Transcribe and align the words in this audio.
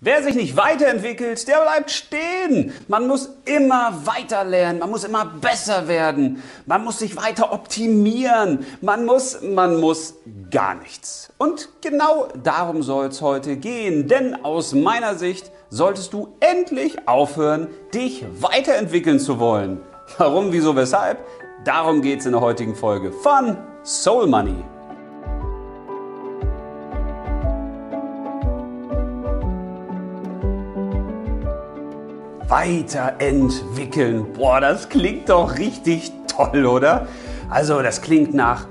Wer 0.00 0.22
sich 0.22 0.36
nicht 0.36 0.56
weiterentwickelt, 0.56 1.48
der 1.48 1.60
bleibt 1.62 1.90
stehen. 1.90 2.72
Man 2.86 3.08
muss 3.08 3.30
immer 3.44 3.92
weiter 4.04 4.44
lernen, 4.44 4.78
man 4.78 4.90
muss 4.90 5.02
immer 5.02 5.24
besser 5.24 5.88
werden, 5.88 6.40
man 6.66 6.84
muss 6.84 7.00
sich 7.00 7.16
weiter 7.16 7.52
optimieren, 7.52 8.64
man 8.80 9.04
muss, 9.04 9.42
man 9.42 9.80
muss 9.80 10.14
gar 10.52 10.76
nichts. 10.76 11.32
Und 11.36 11.68
genau 11.80 12.28
darum 12.44 12.84
soll 12.84 13.06
es 13.06 13.22
heute 13.22 13.56
gehen, 13.56 14.06
denn 14.06 14.44
aus 14.44 14.72
meiner 14.72 15.16
Sicht 15.16 15.50
solltest 15.68 16.12
du 16.12 16.32
endlich 16.38 17.08
aufhören, 17.08 17.66
dich 17.92 18.24
weiterentwickeln 18.40 19.18
zu 19.18 19.40
wollen. 19.40 19.80
Warum, 20.16 20.52
wieso, 20.52 20.76
weshalb? 20.76 21.24
Darum 21.64 22.02
geht 22.02 22.20
es 22.20 22.26
in 22.26 22.32
der 22.32 22.40
heutigen 22.40 22.76
Folge 22.76 23.10
von 23.10 23.58
Soul 23.82 24.28
Money. 24.28 24.64
Weiterentwickeln. 32.48 34.32
Boah, 34.32 34.58
das 34.60 34.88
klingt 34.88 35.28
doch 35.28 35.58
richtig 35.58 36.10
toll, 36.34 36.64
oder? 36.64 37.06
Also, 37.50 37.82
das 37.82 38.00
klingt 38.00 38.32
nach, 38.32 38.66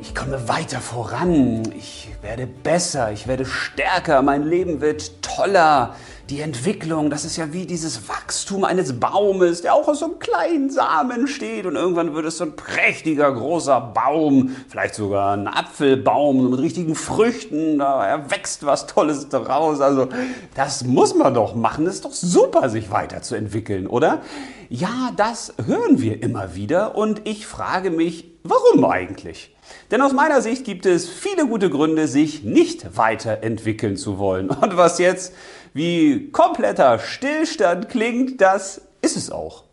ich 0.00 0.16
komme 0.16 0.48
weiter 0.48 0.80
voran, 0.80 1.62
ich 1.76 2.08
werde 2.22 2.48
besser, 2.48 3.12
ich 3.12 3.28
werde 3.28 3.44
stärker, 3.44 4.22
mein 4.22 4.42
Leben 4.42 4.80
wird 4.80 5.22
toller. 5.22 5.94
Die 6.30 6.42
Entwicklung, 6.42 7.10
das 7.10 7.24
ist 7.24 7.36
ja 7.36 7.52
wie 7.52 7.66
dieses 7.66 8.08
Wachstum 8.08 8.62
eines 8.62 9.00
Baumes, 9.00 9.62
der 9.62 9.74
auch 9.74 9.88
aus 9.88 9.98
so 9.98 10.04
einem 10.04 10.20
kleinen 10.20 10.70
Samen 10.70 11.26
steht 11.26 11.66
und 11.66 11.74
irgendwann 11.74 12.14
wird 12.14 12.24
es 12.24 12.36
so 12.36 12.44
ein 12.44 12.54
prächtiger, 12.54 13.32
großer 13.32 13.80
Baum, 13.80 14.54
vielleicht 14.68 14.94
sogar 14.94 15.36
ein 15.36 15.48
Apfelbaum 15.48 16.50
mit 16.50 16.60
richtigen 16.60 16.94
Früchten, 16.94 17.80
da 17.80 18.30
wächst 18.30 18.64
was 18.64 18.86
Tolles 18.86 19.28
daraus. 19.28 19.80
Also 19.80 20.06
das 20.54 20.84
muss 20.84 21.16
man 21.16 21.34
doch 21.34 21.56
machen, 21.56 21.84
das 21.84 21.96
ist 21.96 22.04
doch 22.04 22.12
super, 22.12 22.68
sich 22.68 22.92
weiterzuentwickeln, 22.92 23.88
oder? 23.88 24.22
Ja, 24.68 25.10
das 25.16 25.52
hören 25.66 26.00
wir 26.00 26.22
immer 26.22 26.54
wieder 26.54 26.94
und 26.94 27.22
ich 27.26 27.44
frage 27.44 27.90
mich, 27.90 28.30
warum 28.44 28.84
eigentlich? 28.84 29.52
Denn 29.90 30.00
aus 30.00 30.12
meiner 30.12 30.42
Sicht 30.42 30.64
gibt 30.64 30.86
es 30.86 31.08
viele 31.08 31.46
gute 31.46 31.70
Gründe, 31.70 32.06
sich 32.06 32.44
nicht 32.44 32.96
weiterentwickeln 32.96 33.96
zu 33.96 34.18
wollen. 34.18 34.48
Und 34.50 34.76
was 34.76 34.98
jetzt 34.98 35.32
wie 35.72 36.30
kompletter 36.30 36.98
Stillstand 36.98 37.88
klingt, 37.88 38.40
das 38.40 38.82
ist 39.02 39.16
es 39.16 39.30
auch. 39.30 39.64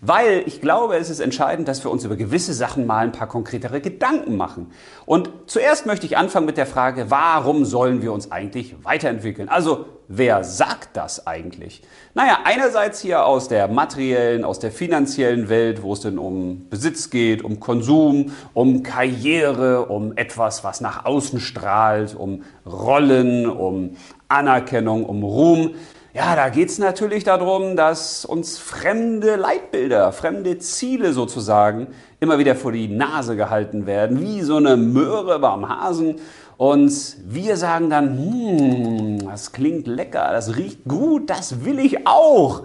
Weil 0.00 0.42
ich 0.46 0.60
glaube, 0.60 0.96
es 0.96 1.10
ist 1.10 1.20
entscheidend, 1.20 1.68
dass 1.68 1.84
wir 1.84 1.90
uns 1.90 2.04
über 2.04 2.16
gewisse 2.16 2.54
Sachen 2.54 2.86
mal 2.86 3.04
ein 3.04 3.12
paar 3.12 3.28
konkretere 3.28 3.80
Gedanken 3.80 4.36
machen. 4.36 4.72
Und 5.06 5.30
zuerst 5.46 5.86
möchte 5.86 6.06
ich 6.06 6.16
anfangen 6.16 6.46
mit 6.46 6.56
der 6.56 6.66
Frage, 6.66 7.10
warum 7.10 7.64
sollen 7.64 8.02
wir 8.02 8.12
uns 8.12 8.32
eigentlich 8.32 8.74
weiterentwickeln? 8.82 9.48
Also, 9.48 9.86
wer 10.14 10.44
sagt 10.44 10.96
das 10.96 11.26
eigentlich? 11.26 11.82
Naja, 12.14 12.40
einerseits 12.44 13.00
hier 13.00 13.24
aus 13.24 13.48
der 13.48 13.68
materiellen, 13.68 14.44
aus 14.44 14.58
der 14.58 14.70
finanziellen 14.70 15.48
Welt, 15.48 15.82
wo 15.82 15.94
es 15.94 16.00
denn 16.00 16.18
um 16.18 16.68
Besitz 16.68 17.08
geht, 17.08 17.42
um 17.42 17.60
Konsum, 17.60 18.32
um 18.52 18.82
Karriere, 18.82 19.86
um 19.86 20.16
etwas, 20.16 20.64
was 20.64 20.80
nach 20.80 21.06
außen 21.06 21.40
strahlt, 21.40 22.14
um 22.14 22.42
Rollen, 22.66 23.48
um 23.48 23.96
Anerkennung, 24.28 25.06
um 25.06 25.22
Ruhm. 25.22 25.74
Ja, 26.14 26.36
da 26.36 26.50
geht 26.50 26.68
es 26.68 26.78
natürlich 26.78 27.24
darum, 27.24 27.74
dass 27.74 28.26
uns 28.26 28.58
fremde 28.58 29.36
Leitbilder, 29.36 30.12
fremde 30.12 30.58
Ziele 30.58 31.14
sozusagen 31.14 31.86
immer 32.20 32.38
wieder 32.38 32.54
vor 32.54 32.72
die 32.72 32.86
Nase 32.86 33.34
gehalten 33.34 33.86
werden, 33.86 34.20
wie 34.20 34.42
so 34.42 34.56
eine 34.56 34.76
Möhre 34.76 35.38
beim 35.38 35.66
Hasen. 35.66 36.16
Und 36.62 37.16
wir 37.24 37.56
sagen 37.56 37.90
dann, 37.90 38.16
hm, 38.16 39.28
das 39.28 39.50
klingt 39.50 39.88
lecker, 39.88 40.28
das 40.30 40.56
riecht 40.56 40.84
gut, 40.84 41.28
das 41.28 41.64
will 41.64 41.80
ich 41.80 42.06
auch. 42.06 42.62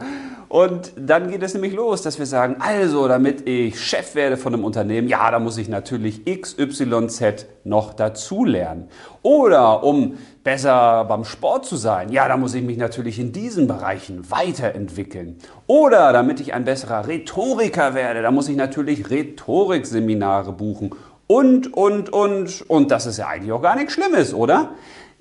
Und 0.49 0.93
dann 0.95 1.31
geht 1.31 1.41
es 1.41 1.55
nämlich 1.55 1.73
los, 1.73 2.03
dass 2.03 2.19
wir 2.19 2.27
sagen, 2.27 2.57
also 2.59 3.07
damit 3.07 3.49
ich 3.49 3.81
Chef 3.81 4.13
werde 4.13 4.37
von 4.37 4.53
einem 4.53 4.65
Unternehmen, 4.65 5.07
ja, 5.07 5.31
da 5.31 5.39
muss 5.39 5.57
ich 5.57 5.67
natürlich 5.67 6.25
XYZ 6.25 7.47
noch 7.63 7.95
dazulernen. 7.95 8.87
Oder 9.23 9.83
um 9.83 10.19
besser 10.43 11.03
beim 11.05 11.25
Sport 11.25 11.65
zu 11.65 11.75
sein, 11.75 12.11
ja, 12.11 12.27
da 12.27 12.37
muss 12.37 12.53
ich 12.53 12.61
mich 12.61 12.77
natürlich 12.77 13.17
in 13.17 13.31
diesen 13.31 13.65
Bereichen 13.65 14.29
weiterentwickeln. 14.29 15.39
Oder 15.65 16.13
damit 16.13 16.39
ich 16.39 16.53
ein 16.53 16.65
besserer 16.65 17.07
Rhetoriker 17.07 17.95
werde, 17.95 18.21
da 18.21 18.29
muss 18.29 18.47
ich 18.47 18.57
natürlich 18.57 19.09
Rhetorikseminare 19.09 20.53
buchen. 20.53 20.91
Und, 21.27 21.73
und, 21.73 22.11
und, 22.11 22.69
und 22.69 22.91
das 22.91 23.05
ist 23.05 23.17
ja 23.17 23.27
eigentlich 23.27 23.51
auch 23.51 23.61
gar 23.61 23.75
nichts 23.75 23.93
Schlimmes, 23.93 24.33
oder? 24.33 24.75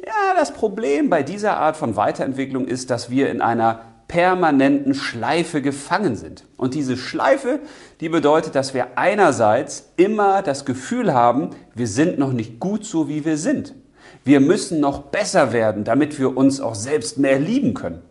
Ja, 0.04 0.34
das 0.36 0.52
Problem 0.52 1.10
bei 1.10 1.22
dieser 1.22 1.56
Art 1.56 1.76
von 1.76 1.96
Weiterentwicklung 1.96 2.68
ist, 2.68 2.90
dass 2.90 3.10
wir 3.10 3.28
in 3.28 3.40
einer 3.40 3.80
permanenten 4.08 4.94
Schleife 4.94 5.62
gefangen 5.62 6.14
sind. 6.14 6.44
Und 6.56 6.74
diese 6.74 6.96
Schleife, 6.96 7.60
die 8.00 8.08
bedeutet, 8.08 8.54
dass 8.54 8.72
wir 8.72 8.96
einerseits 8.96 9.90
immer 9.96 10.42
das 10.42 10.64
Gefühl 10.64 11.12
haben, 11.12 11.50
wir 11.74 11.88
sind 11.88 12.18
noch 12.18 12.32
nicht 12.32 12.60
gut 12.60 12.84
so, 12.84 13.08
wie 13.08 13.24
wir 13.24 13.36
sind. 13.36 13.74
Wir 14.22 14.40
müssen 14.40 14.80
noch 14.80 15.02
besser 15.04 15.52
werden, 15.52 15.82
damit 15.82 16.18
wir 16.18 16.36
uns 16.36 16.60
auch 16.60 16.74
selbst 16.74 17.18
mehr 17.18 17.40
lieben 17.40 17.74
können. 17.74 18.02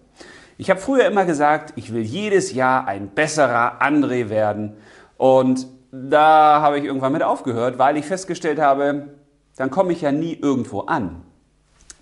Ich 0.58 0.70
habe 0.70 0.80
früher 0.80 1.06
immer 1.06 1.26
gesagt, 1.26 1.74
ich 1.76 1.94
will 1.94 2.04
jedes 2.04 2.54
Jahr 2.54 2.88
ein 2.88 3.10
besserer 3.10 3.82
André 3.82 4.30
werden. 4.30 4.74
Und 5.18 5.68
da 6.10 6.62
habe 6.62 6.80
ich 6.80 6.86
irgendwann 6.86 7.14
mit 7.14 7.24
aufgehört, 7.24 7.78
weil 7.78 7.98
ich 7.98 8.06
festgestellt 8.06 8.60
habe, 8.60 9.10
dann 9.56 9.72
komme 9.72 9.94
ich 9.94 10.02
ja 10.02 10.12
nie 10.12 10.34
irgendwo 10.34 10.82
an. 10.82 11.22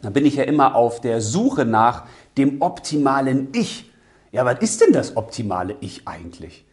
Da 0.01 0.09
bin 0.09 0.25
ich 0.25 0.35
ja 0.35 0.43
immer 0.43 0.75
auf 0.75 0.99
der 0.99 1.21
Suche 1.21 1.65
nach 1.65 2.03
dem 2.37 2.61
optimalen 2.61 3.49
Ich. 3.53 3.91
Ja, 4.31 4.45
was 4.45 4.59
ist 4.59 4.81
denn 4.81 4.91
das 4.91 5.15
optimale 5.15 5.75
Ich 5.79 6.07
eigentlich? 6.07 6.65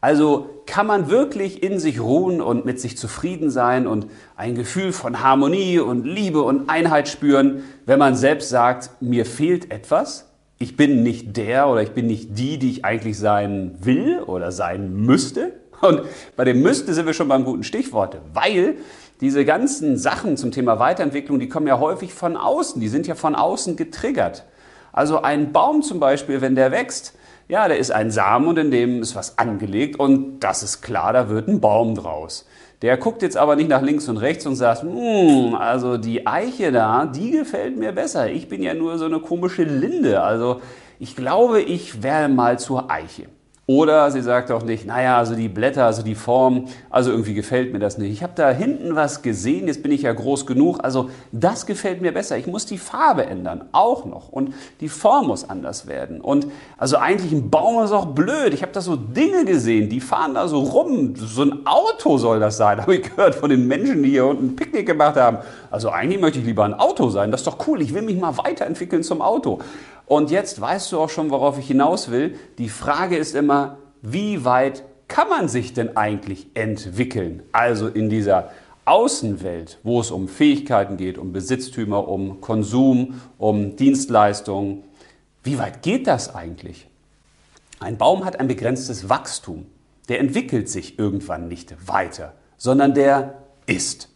Also 0.00 0.48
kann 0.66 0.86
man 0.86 1.10
wirklich 1.10 1.62
in 1.62 1.80
sich 1.80 2.00
ruhen 2.00 2.40
und 2.40 2.64
mit 2.64 2.80
sich 2.80 2.96
zufrieden 2.96 3.50
sein 3.50 3.88
und 3.88 4.06
ein 4.36 4.54
Gefühl 4.54 4.92
von 4.92 5.24
Harmonie 5.24 5.80
und 5.80 6.04
Liebe 6.04 6.42
und 6.42 6.70
Einheit 6.70 7.08
spüren, 7.08 7.64
wenn 7.84 7.98
man 7.98 8.14
selbst 8.14 8.48
sagt, 8.48 9.02
mir 9.02 9.26
fehlt 9.26 9.72
etwas, 9.72 10.30
ich 10.58 10.76
bin 10.76 11.02
nicht 11.02 11.36
der 11.36 11.68
oder 11.68 11.82
ich 11.82 11.90
bin 11.90 12.06
nicht 12.06 12.38
die, 12.38 12.58
die 12.58 12.70
ich 12.70 12.84
eigentlich 12.84 13.18
sein 13.18 13.76
will 13.80 14.20
oder 14.20 14.52
sein 14.52 14.94
müsste? 14.94 15.52
Und 15.80 16.02
bei 16.36 16.44
dem 16.44 16.62
müsste 16.62 16.94
sind 16.94 17.06
wir 17.06 17.14
schon 17.14 17.28
beim 17.28 17.44
guten 17.44 17.62
Stichwort, 17.62 18.18
weil 18.32 18.76
diese 19.20 19.44
ganzen 19.44 19.96
Sachen 19.96 20.36
zum 20.36 20.50
Thema 20.50 20.78
Weiterentwicklung, 20.78 21.38
die 21.38 21.48
kommen 21.48 21.66
ja 21.66 21.78
häufig 21.78 22.14
von 22.14 22.36
außen, 22.36 22.80
die 22.80 22.88
sind 22.88 23.06
ja 23.06 23.14
von 23.14 23.34
außen 23.34 23.76
getriggert. 23.76 24.44
Also 24.92 25.22
ein 25.22 25.52
Baum 25.52 25.82
zum 25.82 26.00
Beispiel, 26.00 26.40
wenn 26.40 26.54
der 26.54 26.70
wächst, 26.72 27.14
ja, 27.48 27.66
der 27.66 27.78
ist 27.78 27.90
ein 27.90 28.10
Samen 28.10 28.46
und 28.46 28.58
in 28.58 28.70
dem 28.70 29.02
ist 29.02 29.16
was 29.16 29.38
angelegt 29.38 29.98
und 29.98 30.40
das 30.40 30.62
ist 30.62 30.82
klar, 30.82 31.12
da 31.12 31.28
wird 31.28 31.48
ein 31.48 31.60
Baum 31.60 31.94
draus. 31.94 32.46
Der 32.82 32.96
guckt 32.96 33.22
jetzt 33.22 33.36
aber 33.36 33.56
nicht 33.56 33.68
nach 33.68 33.82
links 33.82 34.08
und 34.08 34.18
rechts 34.18 34.46
und 34.46 34.54
sagt, 34.54 34.82
hm, 34.82 35.54
also 35.56 35.96
die 35.96 36.26
Eiche 36.26 36.70
da, 36.70 37.06
die 37.06 37.32
gefällt 37.32 37.76
mir 37.76 37.92
besser. 37.92 38.30
Ich 38.30 38.48
bin 38.48 38.62
ja 38.62 38.74
nur 38.74 38.98
so 38.98 39.06
eine 39.06 39.18
komische 39.18 39.64
Linde. 39.64 40.22
Also 40.22 40.60
ich 41.00 41.16
glaube, 41.16 41.60
ich 41.60 42.02
werde 42.02 42.32
mal 42.32 42.58
zur 42.58 42.90
Eiche. 42.90 43.24
Oder 43.70 44.10
sie 44.10 44.22
sagt 44.22 44.50
auch 44.50 44.62
nicht, 44.62 44.86
naja, 44.86 45.18
also 45.18 45.34
die 45.34 45.50
Blätter, 45.50 45.84
also 45.84 46.00
die 46.00 46.14
Form, 46.14 46.68
also 46.88 47.10
irgendwie 47.10 47.34
gefällt 47.34 47.70
mir 47.70 47.78
das 47.78 47.98
nicht. 47.98 48.10
Ich 48.10 48.22
habe 48.22 48.32
da 48.34 48.50
hinten 48.50 48.96
was 48.96 49.20
gesehen, 49.20 49.66
jetzt 49.66 49.82
bin 49.82 49.92
ich 49.92 50.00
ja 50.00 50.12
groß 50.14 50.46
genug, 50.46 50.78
also 50.82 51.10
das 51.32 51.66
gefällt 51.66 52.00
mir 52.00 52.12
besser. 52.12 52.38
Ich 52.38 52.46
muss 52.46 52.64
die 52.64 52.78
Farbe 52.78 53.26
ändern, 53.26 53.66
auch 53.72 54.06
noch. 54.06 54.30
Und 54.30 54.54
die 54.80 54.88
Form 54.88 55.26
muss 55.26 55.50
anders 55.50 55.86
werden. 55.86 56.22
Und 56.22 56.46
also 56.78 56.96
eigentlich 56.96 57.30
ein 57.30 57.50
Baum 57.50 57.84
ist 57.84 57.92
auch 57.92 58.06
blöd. 58.06 58.54
Ich 58.54 58.62
habe 58.62 58.72
da 58.72 58.80
so 58.80 58.96
Dinge 58.96 59.44
gesehen, 59.44 59.90
die 59.90 60.00
fahren 60.00 60.32
da 60.32 60.48
so 60.48 60.60
rum. 60.60 61.12
So 61.16 61.42
ein 61.42 61.66
Auto 61.66 62.16
soll 62.16 62.40
das 62.40 62.56
sein, 62.56 62.80
habe 62.80 62.94
ich 62.96 63.02
gehört 63.02 63.34
von 63.34 63.50
den 63.50 63.68
Menschen, 63.68 64.02
die 64.02 64.08
hier 64.08 64.24
unten 64.24 64.46
ein 64.46 64.56
Picknick 64.56 64.86
gemacht 64.86 65.16
haben. 65.16 65.40
Also 65.70 65.90
eigentlich 65.90 66.22
möchte 66.22 66.38
ich 66.38 66.46
lieber 66.46 66.64
ein 66.64 66.72
Auto 66.72 67.10
sein. 67.10 67.30
Das 67.30 67.42
ist 67.42 67.46
doch 67.46 67.58
cool. 67.68 67.82
Ich 67.82 67.92
will 67.92 68.00
mich 68.00 68.18
mal 68.18 68.38
weiterentwickeln 68.38 69.02
zum 69.02 69.20
Auto. 69.20 69.58
Und 70.08 70.30
jetzt 70.30 70.58
weißt 70.58 70.90
du 70.90 71.00
auch 71.00 71.10
schon, 71.10 71.30
worauf 71.30 71.58
ich 71.58 71.66
hinaus 71.66 72.10
will. 72.10 72.38
Die 72.56 72.70
Frage 72.70 73.18
ist 73.18 73.34
immer, 73.34 73.76
wie 74.00 74.44
weit 74.44 74.82
kann 75.06 75.28
man 75.28 75.48
sich 75.48 75.74
denn 75.74 75.98
eigentlich 75.98 76.46
entwickeln? 76.54 77.42
Also 77.52 77.88
in 77.88 78.08
dieser 78.08 78.50
Außenwelt, 78.86 79.78
wo 79.82 80.00
es 80.00 80.10
um 80.10 80.26
Fähigkeiten 80.26 80.96
geht, 80.96 81.18
um 81.18 81.32
Besitztümer, 81.32 82.08
um 82.08 82.40
Konsum, 82.40 83.20
um 83.36 83.76
Dienstleistungen. 83.76 84.84
Wie 85.42 85.58
weit 85.58 85.82
geht 85.82 86.06
das 86.06 86.34
eigentlich? 86.34 86.88
Ein 87.78 87.98
Baum 87.98 88.24
hat 88.24 88.40
ein 88.40 88.48
begrenztes 88.48 89.10
Wachstum. 89.10 89.66
Der 90.08 90.20
entwickelt 90.20 90.70
sich 90.70 90.98
irgendwann 90.98 91.48
nicht 91.48 91.86
weiter, 91.86 92.32
sondern 92.56 92.94
der 92.94 93.42
ist. 93.66 94.08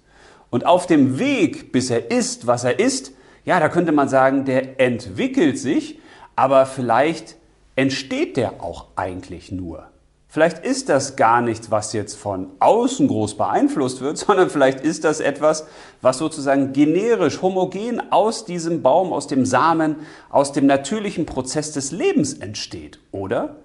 Und 0.48 0.64
auf 0.64 0.86
dem 0.86 1.18
Weg, 1.18 1.70
bis 1.70 1.90
er 1.90 2.10
ist, 2.10 2.46
was 2.46 2.64
er 2.64 2.78
ist, 2.78 3.12
ja, 3.44 3.60
da 3.60 3.68
könnte 3.68 3.92
man 3.92 4.08
sagen, 4.08 4.44
der 4.44 4.80
entwickelt 4.80 5.58
sich, 5.58 5.98
aber 6.36 6.66
vielleicht 6.66 7.36
entsteht 7.76 8.36
der 8.36 8.62
auch 8.62 8.86
eigentlich 8.96 9.50
nur. 9.52 9.86
Vielleicht 10.28 10.64
ist 10.64 10.88
das 10.88 11.16
gar 11.16 11.42
nichts, 11.42 11.70
was 11.70 11.92
jetzt 11.92 12.14
von 12.14 12.48
außen 12.58 13.06
groß 13.06 13.36
beeinflusst 13.36 14.00
wird, 14.00 14.16
sondern 14.18 14.48
vielleicht 14.48 14.80
ist 14.80 15.04
das 15.04 15.20
etwas, 15.20 15.66
was 16.00 16.16
sozusagen 16.16 16.72
generisch, 16.72 17.42
homogen 17.42 18.00
aus 18.10 18.46
diesem 18.46 18.80
Baum, 18.80 19.12
aus 19.12 19.26
dem 19.26 19.44
Samen, 19.44 19.96
aus 20.30 20.52
dem 20.52 20.64
natürlichen 20.64 21.26
Prozess 21.26 21.72
des 21.72 21.92
Lebens 21.92 22.32
entsteht, 22.32 22.98
oder? 23.10 23.56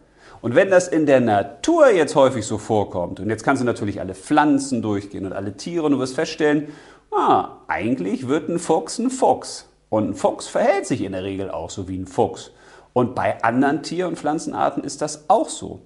Und 0.41 0.55
wenn 0.55 0.69
das 0.69 0.89
in 0.89 1.05
der 1.05 1.21
Natur 1.21 1.89
jetzt 1.89 2.15
häufig 2.15 2.45
so 2.45 2.57
vorkommt, 2.57 3.21
und 3.21 3.29
jetzt 3.29 3.43
kannst 3.43 3.61
du 3.61 3.65
natürlich 3.65 4.01
alle 4.01 4.13
Pflanzen 4.13 4.81
durchgehen 4.81 5.25
und 5.25 5.31
alle 5.31 5.55
Tiere 5.55 5.85
und 5.85 5.93
du 5.93 5.99
wirst 5.99 6.15
feststellen, 6.15 6.67
ah, 7.11 7.57
eigentlich 7.67 8.27
wird 8.27 8.49
ein 8.49 8.59
Fuchs 8.59 8.99
ein 8.99 9.09
Fuchs. 9.09 9.69
Und 9.89 10.09
ein 10.09 10.13
Fuchs 10.15 10.47
verhält 10.47 10.85
sich 10.85 11.01
in 11.01 11.13
der 11.13 11.23
Regel 11.23 11.49
auch 11.49 11.69
so 11.69 11.87
wie 11.87 11.97
ein 11.97 12.07
Fuchs. 12.07 12.51
Und 12.93 13.15
bei 13.15 13.43
anderen 13.43 13.83
Tier- 13.83 14.07
und 14.07 14.17
Pflanzenarten 14.17 14.83
ist 14.83 15.01
das 15.01 15.29
auch 15.29 15.49
so. 15.49 15.81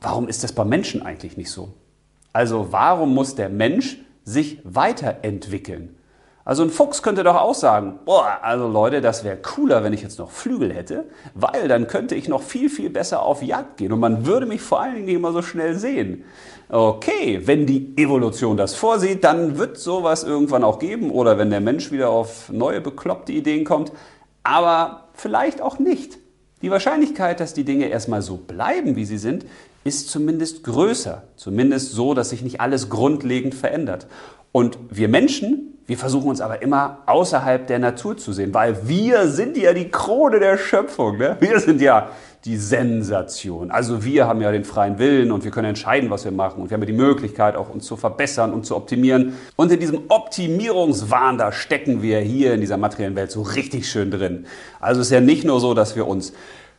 Warum 0.00 0.28
ist 0.28 0.44
das 0.44 0.52
bei 0.52 0.64
Menschen 0.64 1.02
eigentlich 1.02 1.36
nicht 1.36 1.50
so? 1.50 1.74
Also 2.32 2.68
warum 2.70 3.14
muss 3.14 3.34
der 3.34 3.48
Mensch 3.48 3.98
sich 4.24 4.60
weiterentwickeln? 4.64 5.96
Also 6.46 6.62
ein 6.62 6.70
Fuchs 6.70 7.02
könnte 7.02 7.24
doch 7.24 7.34
auch 7.34 7.54
sagen, 7.54 7.98
boah, 8.04 8.38
also 8.40 8.68
Leute, 8.68 9.00
das 9.00 9.24
wäre 9.24 9.36
cooler, 9.36 9.82
wenn 9.82 9.92
ich 9.92 10.02
jetzt 10.02 10.20
noch 10.20 10.30
Flügel 10.30 10.72
hätte, 10.72 11.04
weil 11.34 11.66
dann 11.66 11.88
könnte 11.88 12.14
ich 12.14 12.28
noch 12.28 12.42
viel, 12.42 12.70
viel 12.70 12.88
besser 12.88 13.22
auf 13.22 13.42
Jagd 13.42 13.78
gehen 13.78 13.92
und 13.92 13.98
man 13.98 14.26
würde 14.26 14.46
mich 14.46 14.62
vor 14.62 14.80
allen 14.80 14.94
Dingen 14.94 15.06
nicht 15.06 15.16
immer 15.16 15.32
so 15.32 15.42
schnell 15.42 15.74
sehen. 15.74 16.24
Okay, 16.68 17.42
wenn 17.44 17.64
die 17.64 17.96
Evolution 17.96 18.56
das 18.56 18.74
vorsieht, 18.74 19.22
dann 19.22 19.56
wird 19.56 19.78
sowas 19.78 20.24
irgendwann 20.24 20.64
auch 20.64 20.80
geben 20.80 21.10
oder 21.10 21.38
wenn 21.38 21.50
der 21.50 21.60
Mensch 21.60 21.92
wieder 21.92 22.10
auf 22.10 22.50
neue 22.50 22.80
bekloppte 22.80 23.32
Ideen 23.32 23.64
kommt, 23.64 23.92
aber 24.42 25.08
vielleicht 25.14 25.62
auch 25.62 25.78
nicht. 25.78 26.18
Die 26.62 26.70
Wahrscheinlichkeit, 26.70 27.38
dass 27.38 27.54
die 27.54 27.64
Dinge 27.64 27.86
erstmal 27.86 28.22
so 28.22 28.36
bleiben, 28.36 28.96
wie 28.96 29.04
sie 29.04 29.18
sind, 29.18 29.44
ist 29.84 30.10
zumindest 30.10 30.64
größer. 30.64 31.22
Zumindest 31.36 31.92
so, 31.92 32.14
dass 32.14 32.30
sich 32.30 32.42
nicht 32.42 32.60
alles 32.60 32.88
grundlegend 32.88 33.54
verändert. 33.54 34.08
Und 34.50 34.78
wir 34.90 35.08
Menschen, 35.08 35.78
wir 35.86 35.96
versuchen 35.96 36.28
uns 36.28 36.40
aber 36.40 36.62
immer 36.62 37.02
außerhalb 37.06 37.66
der 37.68 37.78
Natur 37.78 38.16
zu 38.16 38.32
sehen, 38.32 38.52
weil 38.54 38.88
wir 38.88 39.28
sind 39.28 39.56
ja 39.56 39.72
die 39.72 39.90
Krone 39.90 40.40
der 40.40 40.58
Schöpfung. 40.58 41.18
Ne? 41.18 41.36
Wir 41.38 41.60
sind 41.60 41.80
ja 41.80 42.10
die 42.46 42.56
Sensation. 42.56 43.72
Also 43.72 44.04
wir 44.04 44.28
haben 44.28 44.40
ja 44.40 44.52
den 44.52 44.64
freien 44.64 45.00
Willen 45.00 45.32
und 45.32 45.42
wir 45.42 45.50
können 45.50 45.68
entscheiden, 45.68 46.10
was 46.10 46.24
wir 46.24 46.30
machen. 46.30 46.62
Und 46.62 46.70
wir 46.70 46.76
haben 46.76 46.82
ja 46.82 46.86
die 46.86 46.92
Möglichkeit, 46.92 47.56
auch 47.56 47.68
uns 47.68 47.84
zu 47.84 47.96
verbessern 47.96 48.52
und 48.52 48.64
zu 48.64 48.76
optimieren. 48.76 49.34
Und 49.56 49.72
in 49.72 49.80
diesem 49.80 50.02
Optimierungswahn, 50.08 51.38
da 51.38 51.50
stecken 51.50 52.02
wir 52.02 52.20
hier 52.20 52.54
in 52.54 52.60
dieser 52.60 52.76
materiellen 52.76 53.16
Welt 53.16 53.32
so 53.32 53.42
richtig 53.42 53.90
schön 53.90 54.12
drin. 54.12 54.46
Also 54.80 55.00
es 55.00 55.08
ist 55.08 55.12
ja 55.12 55.20
nicht 55.20 55.44
nur 55.44 55.58
so, 55.58 55.74
dass 55.74 55.96
wir 55.96 56.06
uns 56.06 56.32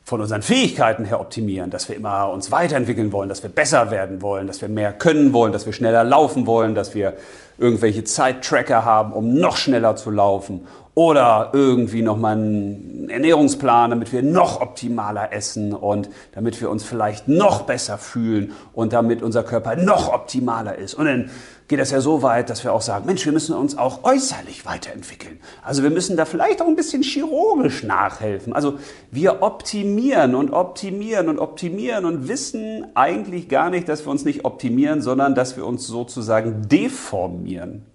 von 0.06 0.22
unseren 0.22 0.42
Fähigkeiten 0.42 1.04
her 1.04 1.20
optimieren, 1.20 1.70
dass 1.70 1.90
wir 1.90 1.98
immer 1.98 2.32
uns 2.32 2.50
weiterentwickeln 2.50 3.12
wollen, 3.12 3.28
dass 3.28 3.44
wir 3.44 3.50
besser 3.50 3.92
werden 3.92 4.22
wollen, 4.22 4.48
dass 4.48 4.62
wir 4.62 4.70
mehr 4.70 4.94
können 4.94 5.34
wollen, 5.34 5.52
dass 5.52 5.66
wir 5.66 5.74
schneller 5.74 6.06
laufen 6.06 6.48
wollen, 6.48 6.76
dass 6.76 6.96
wir 6.96 7.16
irgendwelche 7.58 8.06
Zeittracker 8.06 8.86
haben, 8.86 9.12
um 9.12 9.34
noch 9.34 9.58
schneller 9.58 9.98
zu 9.98 10.10
laufen 10.12 10.66
oder 10.98 11.52
irgendwie 11.54 12.02
nochmal 12.02 12.38
einen 12.38 13.08
Ernährungsplan, 13.08 13.92
damit 13.92 14.12
wir 14.12 14.24
noch 14.24 14.62
optimaler 14.62 15.32
essen 15.32 15.74
und 15.74 16.10
damit 16.32 16.60
wir 16.60 16.72
uns 16.72 16.84
vielleicht 16.84 17.28
noch 17.28 17.62
besser 17.62 18.00
fühlen 18.00 18.54
und 18.74 18.94
damit 18.94 19.22
unser 19.22 19.44
Körper 19.44 19.76
noch 19.76 20.12
optimaler 20.12 20.76
ist. 20.76 20.96
Und 20.96 21.06
dann 21.06 21.30
geht 21.68 21.80
das 21.80 21.92
ja 21.92 22.02
so 22.02 22.24
weit, 22.24 22.50
dass 22.50 22.64
wir 22.64 22.74
auch 22.74 22.82
sagen, 22.82 23.06
Mensch, 23.06 23.24
wir 23.28 23.32
müssen 23.32 23.56
uns 23.56 23.78
auch 23.78 24.06
äußerlich 24.06 24.66
weiterentwickeln. 24.66 25.40
Also 25.64 25.84
wir 25.84 25.92
müssen 25.92 26.18
da 26.18 26.26
vielleicht 26.26 26.64
auch 26.64 26.68
ein 26.68 26.76
bisschen 26.76 27.04
chirurgisch 27.04 27.84
nachhelfen. 27.84 28.54
Also 28.54 28.80
wir 29.12 29.44
optimieren 29.44 30.34
und 30.34 30.52
optimieren 30.52 31.30
und 31.30 31.38
optimieren 31.38 32.06
und 32.06 32.28
wissen 32.28 32.88
eigentlich 32.96 33.50
gar 33.50 33.70
nicht, 33.70 33.88
dass 33.88 34.04
wir 34.04 34.10
uns 34.10 34.26
nicht 34.26 34.46
optimieren, 34.46 35.04
sondern 35.04 35.36
dass 35.36 35.58
wir 35.58 35.66
uns 35.68 35.86
sozusagen 35.86 36.68
deformieren. 36.68 37.86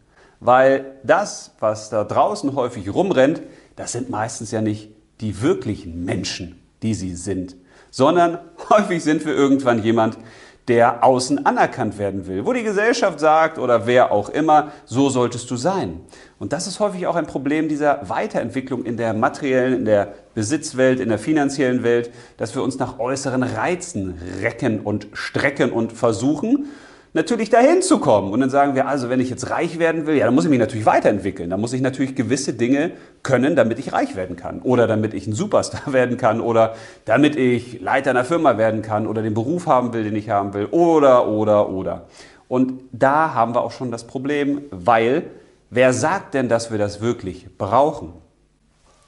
Weil 0.45 0.97
das, 1.05 1.55
was 1.61 1.89
da 1.89 2.03
draußen 2.03 2.57
häufig 2.57 2.93
rumrennt, 2.93 3.43
das 3.77 3.93
sind 3.93 4.11
meistens 4.11 4.51
ja 4.51 4.61
nicht 4.61 4.91
die 5.21 5.41
wirklichen 5.41 6.05
Menschen, 6.05 6.61
die 6.83 6.95
sie 6.95 7.15
sind, 7.15 7.55
sondern 7.93 8.39
häufig 8.69 9.05
sind 9.05 9.25
wir 9.25 9.35
irgendwann 9.35 9.85
jemand, 9.85 10.19
der 10.67 11.05
außen 11.05 11.47
anerkannt 11.47 11.97
werden 11.97 12.27
will, 12.27 12.45
wo 12.45 12.53
die 12.53 12.65
Gesellschaft 12.65 13.21
sagt 13.21 13.59
oder 13.59 13.87
wer 13.87 14.11
auch 14.11 14.29
immer, 14.31 14.73
so 14.85 15.11
solltest 15.11 15.49
du 15.51 15.57
sein. 15.57 16.01
Und 16.41 16.53
das 16.53 16.67
ist 16.67 16.81
häufig 16.81 17.07
auch 17.07 17.15
ein 17.15 17.27
Problem 17.27 17.69
dieser 17.69 18.09
Weiterentwicklung 18.09 18.85
in 18.85 18.97
der 18.97 19.15
materiellen, 19.15 19.75
in 19.75 19.85
der 19.85 20.15
Besitzwelt, 20.35 20.99
in 20.99 21.09
der 21.09 21.19
finanziellen 21.19 21.85
Welt, 21.85 22.11
dass 22.37 22.55
wir 22.57 22.65
uns 22.65 22.79
nach 22.79 22.99
äußeren 22.99 23.45
Reizen 23.45 24.19
recken 24.41 24.81
und 24.81 25.07
strecken 25.13 25.71
und 25.71 25.93
versuchen 25.93 26.69
natürlich 27.15 27.51
dahin 27.51 27.83
zu 27.83 27.99
kommen. 27.99 28.33
Und 28.33 28.41
dann 28.41 28.51
sagen 28.51 28.75
wir, 28.75 28.87
also 28.87 29.09
wenn 29.09 29.21
ich 29.21 29.31
jetzt 29.31 29.51
reich 29.51 29.79
werden 29.79 30.07
will, 30.07 30.17
ja, 30.17 30.25
dann 30.25 30.35
muss 30.35 30.45
ich 30.45 30.51
mich 30.51 30.59
natürlich 30.59 30.87
weiterentwickeln. 30.87 31.51
Dann 31.51 31.61
muss 31.61 31.73
ich 31.73 31.81
natürlich 31.81 32.15
gewisse 32.15 32.55
Dinge 32.55 32.93
können, 33.23 33.55
damit 33.57 33.79
ich 33.79 33.93
reich 33.93 34.17
werden 34.17 34.37
kann. 34.37 34.61
Oder 34.61 34.87
damit 34.87 35.15
ich 35.15 35.27
ein 35.27 35.33
Superstar 35.33 35.93
werden 35.93 36.17
kann. 36.17 36.41
Oder 36.41 36.75
damit 37.05 37.37
ich 37.37 37.81
Leiter 37.81 38.11
einer 38.11 38.25
Firma 38.25 38.57
werden 38.59 38.83
kann. 38.83 39.07
Oder 39.07 39.23
den 39.23 39.35
Beruf 39.35 39.67
haben 39.67 39.93
will, 39.93 40.05
den 40.05 40.17
ich 40.17 40.31
haben 40.31 40.55
will. 40.55 40.67
Oder, 40.67 41.29
oder, 41.29 41.69
oder. 41.69 42.07
Und 42.49 42.81
da 42.93 43.35
haben 43.35 43.55
wir 43.55 43.63
auch 43.63 43.73
schon 43.73 43.91
das 43.91 44.07
Problem, 44.07 44.63
weil 44.71 45.25
wer 45.71 45.93
sagt 45.93 46.35
denn, 46.35 46.49
dass 46.49 46.71
wir 46.71 46.79
das 46.79 47.01
wirklich 47.01 47.47
brauchen? 47.57 48.13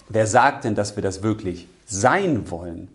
Wer 0.08 0.26
sagt 0.26 0.64
denn, 0.64 0.74
dass 0.74 0.96
wir 0.96 1.02
das 1.02 1.22
wirklich 1.22 1.68
sein 1.86 2.50
wollen? 2.50 2.88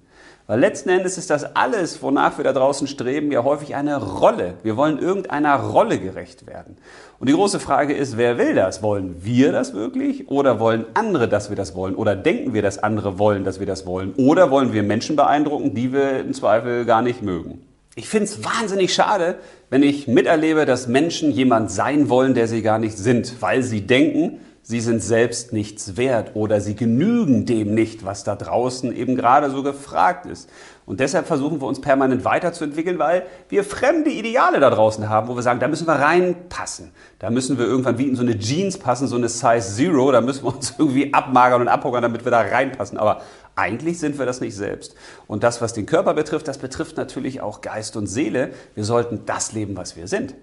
Weil 0.49 0.61
letzten 0.61 0.89
Endes 0.89 1.19
ist 1.19 1.29
das 1.29 1.55
alles, 1.55 2.01
wonach 2.01 2.39
wir 2.39 2.43
da 2.43 2.53
draußen 2.53 2.87
streben, 2.87 3.31
ja 3.31 3.43
häufig 3.43 3.75
eine 3.75 3.97
Rolle. 3.97 4.55
Wir 4.63 4.77
wollen 4.77 4.97
irgendeiner 4.97 5.55
Rolle 5.57 5.99
gerecht 5.99 6.47
werden. 6.47 6.75
Und 7.19 7.29
die 7.29 7.35
große 7.35 7.59
Frage 7.59 7.93
ist, 7.93 8.17
wer 8.17 8.39
will 8.39 8.55
das? 8.55 8.81
Wollen 8.81 9.23
wir 9.23 9.51
das 9.51 9.75
wirklich? 9.75 10.27
Oder 10.27 10.59
wollen 10.59 10.87
andere, 10.95 11.27
dass 11.27 11.51
wir 11.51 11.55
das 11.55 11.75
wollen? 11.75 11.93
Oder 11.93 12.15
denken 12.15 12.55
wir, 12.55 12.63
dass 12.63 12.79
andere 12.79 13.19
wollen, 13.19 13.43
dass 13.43 13.59
wir 13.59 13.67
das 13.67 13.85
wollen? 13.85 14.15
Oder 14.15 14.49
wollen 14.49 14.73
wir 14.73 14.81
Menschen 14.81 15.15
beeindrucken, 15.15 15.75
die 15.75 15.93
wir 15.93 16.21
im 16.21 16.33
Zweifel 16.33 16.83
gar 16.83 17.03
nicht 17.03 17.21
mögen? 17.21 17.61
Ich 17.93 18.09
finde 18.09 18.25
es 18.25 18.43
wahnsinnig 18.43 18.91
schade, 18.91 19.35
wenn 19.69 19.83
ich 19.83 20.07
miterlebe, 20.07 20.65
dass 20.65 20.87
Menschen 20.87 21.29
jemand 21.29 21.69
sein 21.69 22.09
wollen, 22.09 22.33
der 22.33 22.47
sie 22.47 22.63
gar 22.63 22.79
nicht 22.79 22.97
sind, 22.97 23.39
weil 23.39 23.61
sie 23.61 23.81
denken, 23.81 24.39
sie 24.69 24.81
sind 24.81 25.01
selbst 25.01 25.51
nichts 25.51 25.97
wert 25.97 26.35
oder 26.35 26.61
sie 26.61 26.75
genügen 26.75 27.47
dem 27.47 27.73
nicht, 27.73 28.05
was 28.05 28.23
da 28.23 28.35
draußen 28.35 28.95
eben 28.95 29.15
gerade 29.15 29.49
so 29.49 29.63
gefragt 29.63 30.27
ist. 30.27 30.47
Und 30.85 30.99
deshalb 30.99 31.25
versuchen 31.25 31.59
wir 31.59 31.65
uns 31.65 31.81
permanent 31.81 32.23
weiterzuentwickeln, 32.23 32.99
weil 32.99 33.23
wir 33.49 33.63
fremde 33.63 34.11
Ideale 34.11 34.59
da 34.59 34.69
draußen 34.69 35.09
haben, 35.09 35.27
wo 35.27 35.35
wir 35.35 35.41
sagen, 35.41 35.59
da 35.59 35.67
müssen 35.67 35.87
wir 35.87 35.95
reinpassen. 35.95 36.91
Da 37.17 37.31
müssen 37.31 37.57
wir 37.57 37.65
irgendwann 37.65 37.97
wie 37.97 38.09
in 38.09 38.15
so 38.15 38.21
eine 38.21 38.37
Jeans 38.37 38.77
passen, 38.77 39.07
so 39.07 39.15
eine 39.15 39.27
Size 39.27 39.61
Zero, 39.61 40.11
da 40.11 40.21
müssen 40.21 40.43
wir 40.43 40.53
uns 40.53 40.75
irgendwie 40.77 41.15
abmagern 41.15 41.61
und 41.61 41.67
abhuckern, 41.67 42.03
damit 42.03 42.23
wir 42.23 42.31
da 42.31 42.41
reinpassen. 42.41 42.99
Aber 42.99 43.23
eigentlich 43.55 43.97
sind 43.97 44.19
wir 44.19 44.27
das 44.27 44.39
nicht 44.39 44.55
selbst. 44.55 44.93
Und 45.25 45.43
das, 45.43 45.63
was 45.63 45.73
den 45.73 45.87
Körper 45.87 46.13
betrifft, 46.13 46.47
das 46.47 46.59
betrifft 46.59 46.95
natürlich 46.95 47.41
auch 47.41 47.61
Geist 47.61 47.97
und 47.97 48.05
Seele. 48.05 48.51
Wir 48.75 48.83
sollten 48.83 49.25
das 49.25 49.51
leben, 49.51 49.75
was 49.75 49.95
wir 49.95 50.07
sind. 50.07 50.35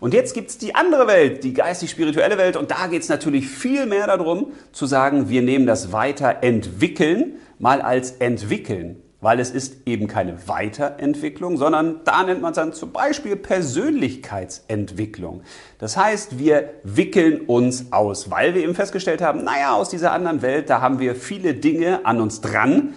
Und 0.00 0.14
jetzt 0.14 0.34
gibt 0.34 0.50
es 0.50 0.58
die 0.58 0.74
andere 0.74 1.06
Welt, 1.06 1.44
die 1.44 1.54
geistig-spirituelle 1.54 2.38
Welt. 2.38 2.56
Und 2.56 2.70
da 2.70 2.86
geht 2.86 3.02
es 3.02 3.08
natürlich 3.08 3.48
viel 3.48 3.86
mehr 3.86 4.06
darum, 4.06 4.52
zu 4.72 4.86
sagen, 4.86 5.28
wir 5.28 5.42
nehmen 5.42 5.66
das 5.66 5.92
Weiterentwickeln 5.92 7.34
mal 7.58 7.80
als 7.80 8.12
entwickeln. 8.12 9.02
Weil 9.22 9.40
es 9.40 9.50
ist 9.50 9.78
eben 9.86 10.08
keine 10.08 10.46
Weiterentwicklung, 10.46 11.56
sondern 11.56 12.02
da 12.04 12.22
nennt 12.22 12.42
man 12.42 12.52
es 12.52 12.56
dann 12.56 12.74
zum 12.74 12.92
Beispiel 12.92 13.34
Persönlichkeitsentwicklung. 13.34 15.42
Das 15.78 15.96
heißt, 15.96 16.38
wir 16.38 16.74
wickeln 16.84 17.40
uns 17.40 17.92
aus, 17.92 18.30
weil 18.30 18.54
wir 18.54 18.62
eben 18.62 18.74
festgestellt 18.74 19.22
haben, 19.22 19.42
naja, 19.42 19.74
aus 19.74 19.88
dieser 19.88 20.12
anderen 20.12 20.42
Welt, 20.42 20.68
da 20.68 20.82
haben 20.82 20.98
wir 20.98 21.16
viele 21.16 21.54
Dinge 21.54 22.04
an 22.04 22.20
uns 22.20 22.42
dran, 22.42 22.92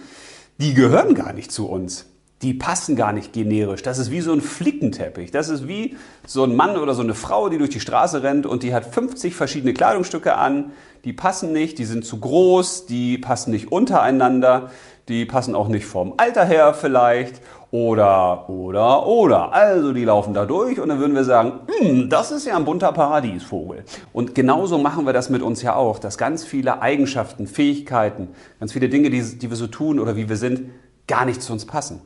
die 0.58 0.74
gehören 0.74 1.14
gar 1.14 1.32
nicht 1.32 1.50
zu 1.50 1.70
uns 1.70 2.09
die 2.42 2.54
passen 2.54 2.96
gar 2.96 3.12
nicht 3.12 3.34
generisch. 3.34 3.82
Das 3.82 3.98
ist 3.98 4.10
wie 4.10 4.22
so 4.22 4.32
ein 4.32 4.40
Flickenteppich. 4.40 5.30
Das 5.30 5.50
ist 5.50 5.68
wie 5.68 5.96
so 6.26 6.44
ein 6.44 6.56
Mann 6.56 6.78
oder 6.78 6.94
so 6.94 7.02
eine 7.02 7.14
Frau, 7.14 7.50
die 7.50 7.58
durch 7.58 7.70
die 7.70 7.80
Straße 7.80 8.22
rennt 8.22 8.46
und 8.46 8.62
die 8.62 8.72
hat 8.72 8.86
50 8.86 9.34
verschiedene 9.34 9.74
Kleidungsstücke 9.74 10.36
an. 10.36 10.72
Die 11.04 11.12
passen 11.12 11.52
nicht, 11.52 11.78
die 11.78 11.84
sind 11.84 12.04
zu 12.04 12.18
groß, 12.18 12.86
die 12.86 13.18
passen 13.18 13.50
nicht 13.50 13.70
untereinander, 13.70 14.70
die 15.08 15.26
passen 15.26 15.54
auch 15.54 15.68
nicht 15.68 15.84
vom 15.84 16.14
Alter 16.16 16.46
her 16.46 16.72
vielleicht 16.72 17.42
oder, 17.70 18.48
oder, 18.48 19.06
oder. 19.06 19.52
Also 19.52 19.92
die 19.92 20.04
laufen 20.04 20.32
da 20.32 20.46
durch 20.46 20.80
und 20.80 20.88
dann 20.88 20.98
würden 20.98 21.14
wir 21.14 21.24
sagen, 21.24 21.60
hm, 21.66 22.08
das 22.08 22.30
ist 22.30 22.46
ja 22.46 22.56
ein 22.56 22.64
bunter 22.64 22.92
Paradiesvogel. 22.92 23.84
Und 24.14 24.34
genauso 24.34 24.78
machen 24.78 25.04
wir 25.04 25.12
das 25.12 25.28
mit 25.28 25.42
uns 25.42 25.60
ja 25.60 25.74
auch, 25.74 25.98
dass 25.98 26.16
ganz 26.16 26.44
viele 26.44 26.80
Eigenschaften, 26.80 27.46
Fähigkeiten, 27.46 28.28
ganz 28.60 28.72
viele 28.72 28.88
Dinge, 28.88 29.10
die, 29.10 29.38
die 29.38 29.50
wir 29.50 29.56
so 29.56 29.66
tun 29.66 30.00
oder 30.00 30.16
wie 30.16 30.30
wir 30.30 30.36
sind, 30.36 30.70
gar 31.06 31.26
nicht 31.26 31.42
zu 31.42 31.52
uns 31.52 31.66
passen 31.66 32.00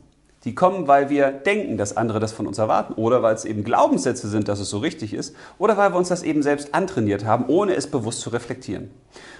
Die 0.44 0.54
kommen, 0.54 0.86
weil 0.86 1.08
wir 1.08 1.30
denken, 1.30 1.78
dass 1.78 1.96
andere 1.96 2.20
das 2.20 2.32
von 2.32 2.46
uns 2.46 2.58
erwarten 2.58 2.92
oder 2.94 3.22
weil 3.22 3.34
es 3.34 3.46
eben 3.46 3.64
Glaubenssätze 3.64 4.28
sind, 4.28 4.48
dass 4.48 4.60
es 4.60 4.68
so 4.68 4.78
richtig 4.78 5.14
ist 5.14 5.34
oder 5.58 5.76
weil 5.78 5.92
wir 5.92 5.96
uns 5.96 6.08
das 6.08 6.22
eben 6.22 6.42
selbst 6.42 6.74
antrainiert 6.74 7.24
haben, 7.24 7.46
ohne 7.48 7.74
es 7.74 7.86
bewusst 7.86 8.20
zu 8.20 8.28
reflektieren. 8.28 8.90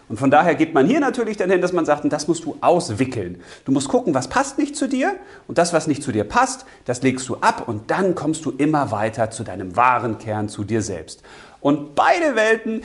Und 0.08 0.18
von 0.18 0.30
daher 0.30 0.54
geht 0.54 0.73
man 0.73 0.87
hier 0.87 1.00
natürlich 1.00 1.37
dann 1.37 1.50
hin, 1.50 1.61
dass 1.61 1.73
man 1.73 1.84
sagt, 1.84 2.11
das 2.11 2.28
musst 2.28 2.44
du 2.44 2.56
auswickeln. 2.61 3.40
Du 3.64 3.73
musst 3.73 3.88
gucken, 3.88 4.14
was 4.14 4.28
passt 4.28 4.58
nicht 4.58 4.76
zu 4.76 4.88
dir 4.88 5.14
und 5.46 5.58
das, 5.58 5.73
was 5.73 5.87
nicht 5.87 6.02
zu 6.02 6.12
dir 6.12 6.25
passt, 6.25 6.64
das 6.87 7.02
legst 7.02 7.28
du 7.28 7.37
ab 7.37 7.68
und 7.68 7.90
dann 7.90 8.14
kommst 8.14 8.44
du 8.44 8.50
immer 8.50 8.90
weiter 8.90 9.30
zu 9.30 9.44
deinem 9.44 9.76
wahren 9.76 10.18
Kern, 10.18 10.49
zu 10.49 10.64
dir 10.64 10.82
selbst. 10.82 11.23
Und 11.61 11.94
beide 11.94 12.34
Welten, 12.34 12.82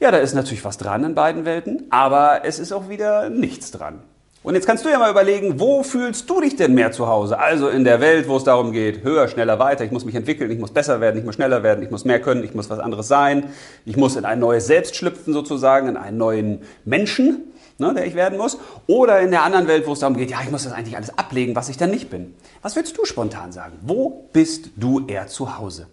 ja, 0.00 0.10
da 0.10 0.18
ist 0.18 0.34
natürlich 0.34 0.64
was 0.64 0.78
dran 0.78 1.04
in 1.04 1.14
beiden 1.14 1.44
Welten, 1.44 1.84
aber 1.90 2.44
es 2.44 2.58
ist 2.58 2.72
auch 2.72 2.88
wieder 2.88 3.30
nichts 3.30 3.70
dran. 3.70 4.02
Und 4.44 4.54
jetzt 4.54 4.66
kannst 4.66 4.84
du 4.84 4.88
ja 4.88 4.98
mal 4.98 5.10
überlegen, 5.10 5.60
wo 5.60 5.84
fühlst 5.84 6.28
du 6.28 6.40
dich 6.40 6.56
denn 6.56 6.74
mehr 6.74 6.90
zu 6.90 7.06
Hause? 7.06 7.38
Also 7.38 7.68
in 7.68 7.84
der 7.84 8.00
Welt, 8.00 8.28
wo 8.28 8.36
es 8.36 8.44
darum 8.44 8.72
geht, 8.72 9.04
höher, 9.04 9.28
schneller, 9.28 9.60
weiter, 9.60 9.84
ich 9.84 9.92
muss 9.92 10.04
mich 10.04 10.16
entwickeln, 10.16 10.50
ich 10.50 10.58
muss 10.58 10.72
besser 10.72 11.00
werden, 11.00 11.18
ich 11.18 11.24
muss 11.24 11.36
schneller 11.36 11.62
werden, 11.62 11.84
ich 11.84 11.90
muss 11.92 12.04
mehr 12.04 12.20
können, 12.20 12.42
ich 12.42 12.52
muss 12.52 12.68
was 12.68 12.80
anderes 12.80 13.06
sein, 13.06 13.50
ich 13.84 13.96
muss 13.96 14.16
in 14.16 14.24
ein 14.24 14.40
neues 14.40 14.66
Selbst 14.66 14.96
schlüpfen 14.96 15.32
sozusagen, 15.32 15.86
in 15.86 15.96
einen 15.96 16.16
neuen 16.18 16.62
Menschen, 16.84 17.52
ne, 17.78 17.94
der 17.94 18.04
ich 18.04 18.16
werden 18.16 18.36
muss. 18.36 18.58
Oder 18.88 19.20
in 19.20 19.30
der 19.30 19.44
anderen 19.44 19.68
Welt, 19.68 19.86
wo 19.86 19.92
es 19.92 20.00
darum 20.00 20.16
geht, 20.16 20.32
ja, 20.32 20.38
ich 20.42 20.50
muss 20.50 20.64
das 20.64 20.72
eigentlich 20.72 20.96
alles 20.96 21.16
ablegen, 21.16 21.54
was 21.54 21.68
ich 21.68 21.76
dann 21.76 21.90
nicht 21.90 22.10
bin. 22.10 22.34
Was 22.62 22.74
willst 22.74 22.98
du 22.98 23.04
spontan 23.04 23.52
sagen? 23.52 23.78
Wo 23.82 24.28
bist 24.32 24.70
du 24.74 25.06
eher 25.06 25.28
zu 25.28 25.56
Hause? 25.56 25.86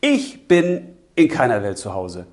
Ich 0.00 0.48
bin 0.48 0.96
in 1.14 1.28
keiner 1.28 1.62
Welt 1.62 1.78
zu 1.78 1.94
Hause. 1.94 2.26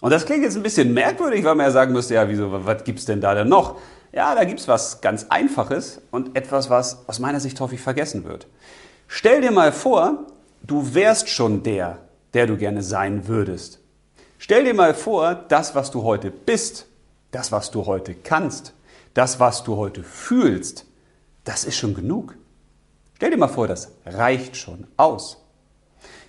Und 0.00 0.12
das 0.12 0.26
klingt 0.26 0.44
jetzt 0.44 0.56
ein 0.56 0.62
bisschen 0.62 0.94
merkwürdig, 0.94 1.44
weil 1.44 1.56
man 1.56 1.66
ja 1.66 1.72
sagen 1.72 1.92
müsste, 1.92 2.14
ja, 2.14 2.28
wieso, 2.28 2.64
was 2.64 2.84
gibt's 2.84 3.04
denn 3.04 3.20
da 3.20 3.34
denn 3.34 3.48
noch? 3.48 3.74
Ja, 4.18 4.34
da 4.34 4.42
gibt 4.42 4.58
es 4.58 4.66
was 4.66 5.00
ganz 5.00 5.26
Einfaches 5.28 6.00
und 6.10 6.34
etwas, 6.34 6.68
was 6.68 7.08
aus 7.08 7.20
meiner 7.20 7.38
Sicht 7.38 7.60
häufig 7.60 7.80
vergessen 7.80 8.24
wird. 8.24 8.48
Stell 9.06 9.42
dir 9.42 9.52
mal 9.52 9.70
vor, 9.70 10.26
du 10.60 10.92
wärst 10.92 11.28
schon 11.28 11.62
der, 11.62 11.98
der 12.34 12.48
du 12.48 12.56
gerne 12.56 12.82
sein 12.82 13.28
würdest. 13.28 13.78
Stell 14.36 14.64
dir 14.64 14.74
mal 14.74 14.92
vor, 14.92 15.36
das, 15.36 15.76
was 15.76 15.92
du 15.92 16.02
heute 16.02 16.32
bist, 16.32 16.86
das, 17.30 17.52
was 17.52 17.70
du 17.70 17.86
heute 17.86 18.12
kannst, 18.12 18.74
das, 19.14 19.38
was 19.38 19.62
du 19.62 19.76
heute 19.76 20.02
fühlst, 20.02 20.84
das 21.44 21.62
ist 21.62 21.76
schon 21.76 21.94
genug. 21.94 22.34
Stell 23.14 23.30
dir 23.30 23.36
mal 23.36 23.46
vor, 23.46 23.68
das 23.68 23.92
reicht 24.04 24.56
schon 24.56 24.88
aus. 24.96 25.44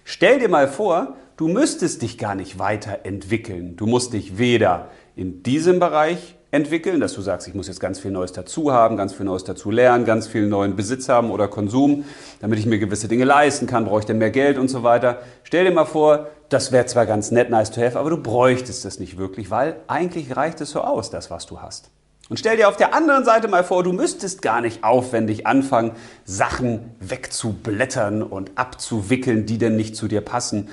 Stell 0.04 0.38
dir 0.38 0.50
mal 0.50 0.68
vor, 0.68 1.16
du 1.38 1.48
müsstest 1.48 2.04
dich 2.04 2.20
gar 2.20 2.36
nicht 2.36 2.60
weiterentwickeln. 2.60 3.78
Du 3.78 3.88
musst 3.88 4.14
dich 4.14 4.38
weder 4.38 4.92
in 5.16 5.42
diesem 5.42 5.80
Bereich 5.80 6.36
entwickeln, 6.52 7.00
dass 7.00 7.14
du 7.14 7.22
sagst, 7.22 7.48
ich 7.48 7.54
muss 7.54 7.68
jetzt 7.68 7.80
ganz 7.80 8.00
viel 8.00 8.12
Neues 8.12 8.32
dazu 8.32 8.72
haben, 8.72 8.98
ganz 8.98 9.14
viel 9.14 9.26
Neues 9.26 9.44
dazu 9.44 9.70
lernen, 9.70 10.06
ganz 10.06 10.28
viel 10.28 10.48
neuen 10.48 10.76
Besitz 10.76 11.08
haben 11.08 11.30
oder 11.32 11.48
Konsum, 11.48 12.06
damit 12.42 12.60
ich 12.60 12.66
mir 12.66 12.80
gewisse 12.80 13.08
Dinge 13.08 13.26
leisten 13.26 13.68
kann, 13.68 13.86
brauche 13.86 14.00
ich 14.00 14.06
denn 14.06 14.18
mehr 14.18 14.32
Geld 14.32 14.58
und 14.58 14.68
so 14.68 14.84
weiter. 14.84 15.20
Stell 15.44 15.66
dir 15.66 15.72
mal 15.72 15.86
vor, 15.86 16.28
das 16.50 16.72
wäre 16.72 16.86
zwar 16.88 17.06
ganz 17.06 17.32
nett, 17.32 17.50
nice 17.50 17.72
to 17.72 17.82
have, 17.82 18.00
aber 18.00 18.10
du 18.10 18.18
bräuchtest 18.18 18.86
es 18.86 19.00
nicht 19.00 19.18
wirklich, 19.18 19.52
weil 19.52 19.76
eigentlich 19.88 20.36
reicht 20.36 20.62
es 20.62 20.72
so 20.72 20.82
aus, 20.82 21.12
das, 21.12 21.30
was 21.30 21.46
du 21.46 21.62
hast. 21.62 21.92
Und 22.30 22.38
stell 22.38 22.58
dir 22.58 22.70
auf 22.70 22.78
der 22.78 22.94
anderen 22.94 23.26
Seite 23.26 23.48
mal 23.48 23.64
vor, 23.64 23.84
du 23.84 23.92
müsstest 23.92 24.44
gar 24.44 24.62
nicht 24.62 24.84
aufwendig 24.84 25.48
anfangen, 25.48 25.94
Sachen 26.26 26.92
wegzublättern 27.00 28.22
und 28.22 28.52
abzuwickeln, 28.56 29.48
die 29.48 29.58
denn 29.58 29.76
nicht 29.76 29.96
zu 29.96 30.08
dir 30.08 30.22
passen, 30.22 30.70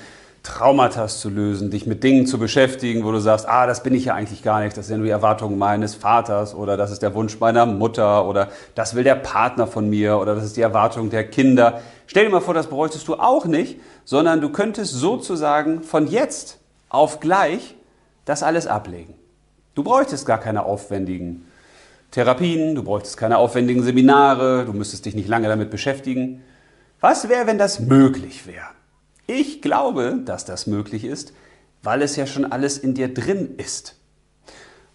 Traumata 0.47 1.07
zu 1.07 1.29
lösen, 1.29 1.71
dich 1.71 1.85
mit 1.85 2.05
Dingen 2.05 2.25
zu 2.25 2.39
beschäftigen, 2.39 3.03
wo 3.03 3.11
du 3.11 3.19
sagst, 3.19 3.49
ah, 3.49 3.67
das 3.67 3.83
bin 3.83 3.93
ich 3.93 4.05
ja 4.05 4.13
eigentlich 4.13 4.43
gar 4.43 4.61
nicht, 4.61 4.77
das 4.77 4.87
sind 4.87 5.03
die 5.03 5.09
Erwartungen 5.09 5.57
meines 5.57 5.93
Vaters 5.93 6.55
oder 6.55 6.77
das 6.77 6.89
ist 6.89 7.01
der 7.01 7.13
Wunsch 7.13 7.37
meiner 7.41 7.65
Mutter 7.65 8.25
oder 8.25 8.47
das 8.73 8.95
will 8.95 9.03
der 9.03 9.15
Partner 9.15 9.67
von 9.67 9.89
mir 9.89 10.17
oder 10.17 10.35
das 10.35 10.45
ist 10.45 10.55
die 10.55 10.61
Erwartung 10.61 11.09
der 11.09 11.27
Kinder. 11.27 11.81
Stell 12.05 12.23
dir 12.23 12.31
mal 12.31 12.39
vor, 12.39 12.53
das 12.53 12.67
bräuchtest 12.67 13.09
du 13.09 13.15
auch 13.15 13.45
nicht, 13.45 13.81
sondern 14.05 14.39
du 14.39 14.49
könntest 14.49 14.93
sozusagen 14.93 15.83
von 15.83 16.07
jetzt 16.07 16.59
auf 16.87 17.19
gleich 17.19 17.75
das 18.23 18.41
alles 18.41 18.67
ablegen. 18.67 19.15
Du 19.75 19.83
bräuchtest 19.83 20.25
gar 20.25 20.39
keine 20.39 20.63
aufwendigen 20.63 21.45
Therapien, 22.11 22.73
du 22.73 22.83
bräuchtest 22.83 23.17
keine 23.17 23.37
aufwendigen 23.37 23.83
Seminare, 23.83 24.63
du 24.65 24.71
müsstest 24.71 25.05
dich 25.05 25.13
nicht 25.13 25.27
lange 25.27 25.49
damit 25.49 25.71
beschäftigen. 25.71 26.41
Was 27.01 27.27
wäre, 27.27 27.47
wenn 27.47 27.57
das 27.57 27.81
möglich 27.81 28.47
wäre? 28.47 28.76
Ich 29.27 29.61
glaube, 29.61 30.19
dass 30.23 30.45
das 30.45 30.67
möglich 30.67 31.03
ist, 31.03 31.33
weil 31.83 32.01
es 32.01 32.15
ja 32.15 32.25
schon 32.25 32.51
alles 32.51 32.77
in 32.77 32.93
dir 32.93 33.13
drin 33.13 33.55
ist. 33.57 33.95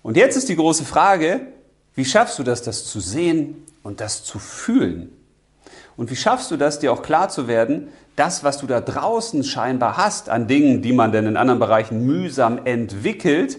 Und 0.03 0.17
jetzt 0.17 0.37
ist 0.37 0.49
die 0.49 0.57
große 0.57 0.85
Frage, 0.85 1.47
wie 1.95 2.05
schaffst 2.05 2.39
du 2.39 2.43
das, 2.43 2.63
das 2.63 2.87
zu 2.87 3.01
sehen 3.01 3.63
und 3.83 4.01
das 4.01 4.25
zu 4.25 4.39
fühlen? 4.39 5.13
Und 5.97 6.11
wie 6.11 6.17
schaffst 6.17 6.51
du 6.51 6.57
das, 6.57 6.79
dir 6.79 6.93
auch 6.93 7.03
klar 7.03 7.29
zu 7.29 7.47
werden, 7.47 7.89
das, 8.17 8.43
was 8.43 8.59
du 8.59 8.67
da 8.67 8.81
draußen 8.81 9.45
scheinbar 9.45 9.97
hast 9.97 10.29
an 10.29 10.49
Dingen, 10.49 10.83
die 10.83 10.93
man 10.93 11.13
denn 11.13 11.27
in 11.27 11.37
anderen 11.37 11.61
Bereichen 11.61 12.05
mühsam 12.05 12.65
entwickelt, 12.65 13.59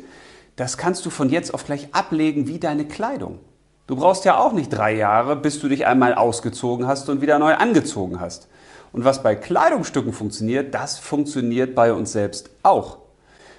das 0.56 0.78
kannst 0.78 1.06
du 1.06 1.10
von 1.10 1.30
jetzt 1.30 1.54
auf 1.54 1.66
gleich 1.66 1.88
ablegen 1.94 2.48
wie 2.48 2.60
deine 2.60 2.86
Kleidung. 2.86 3.40
Du 3.88 3.96
brauchst 3.96 4.26
ja 4.26 4.38
auch 4.38 4.54
nicht 4.54 4.70
drei 4.70 4.96
Jahre, 4.96 5.36
bis 5.36 5.60
du 5.60 5.68
dich 5.68 5.86
einmal 5.86 6.14
ausgezogen 6.14 6.88
hast 6.88 7.10
und 7.10 7.22
wieder 7.22 7.38
neu 7.40 7.54
angezogen 7.56 8.20
hast. 8.20 8.48
Und 8.94 9.04
was 9.04 9.24
bei 9.24 9.36
Kleidungsstücken 9.36 10.14
funktioniert, 10.14 10.74
das 10.74 11.00
funktioniert 11.00 11.76
bei 11.76 11.92
uns 11.92 12.14
selbst 12.14 12.52
auch. 12.62 13.00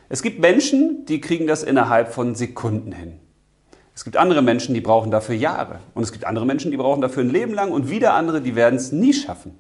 Es 0.09 0.23
gibt 0.23 0.39
Menschen, 0.39 1.05
die 1.07 1.21
kriegen 1.21 1.47
das 1.47 1.65
innerhalb 1.65 2.15
von 2.15 2.35
Sekunden 2.35 2.93
hin. 2.93 3.19
Es 3.97 4.05
gibt 4.05 4.17
andere 4.17 4.43
Menschen, 4.43 4.75
die 4.75 4.81
brauchen 4.81 5.11
dafür 5.11 5.35
Jahre. 5.35 5.81
Und 5.93 6.05
es 6.05 6.13
gibt 6.13 6.25
andere 6.25 6.47
Menschen, 6.47 6.71
die 6.71 6.77
brauchen 6.77 7.01
dafür 7.01 7.25
ein 7.25 7.31
Leben 7.31 7.53
lang. 7.53 7.73
Und 7.73 7.91
wieder 7.91 8.15
andere, 8.15 8.41
die 8.41 8.55
werden 8.55 8.77
es 8.77 8.93
nie 8.93 9.13
schaffen. 9.13 9.59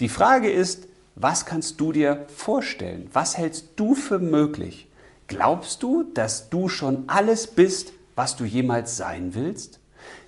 Die 0.00 0.08
Frage 0.08 0.50
ist, 0.50 0.86
was 1.14 1.46
kannst 1.46 1.80
du 1.80 1.92
dir 1.92 2.26
vorstellen? 2.34 3.08
Was 3.12 3.38
hältst 3.38 3.70
du 3.76 3.94
für 3.94 4.18
möglich? 4.18 4.88
Glaubst 5.28 5.82
du, 5.82 6.04
dass 6.12 6.50
du 6.50 6.68
schon 6.68 7.04
alles 7.06 7.46
bist, 7.46 7.92
was 8.16 8.36
du 8.36 8.44
jemals 8.44 8.98
sein 8.98 9.34
willst? 9.34 9.80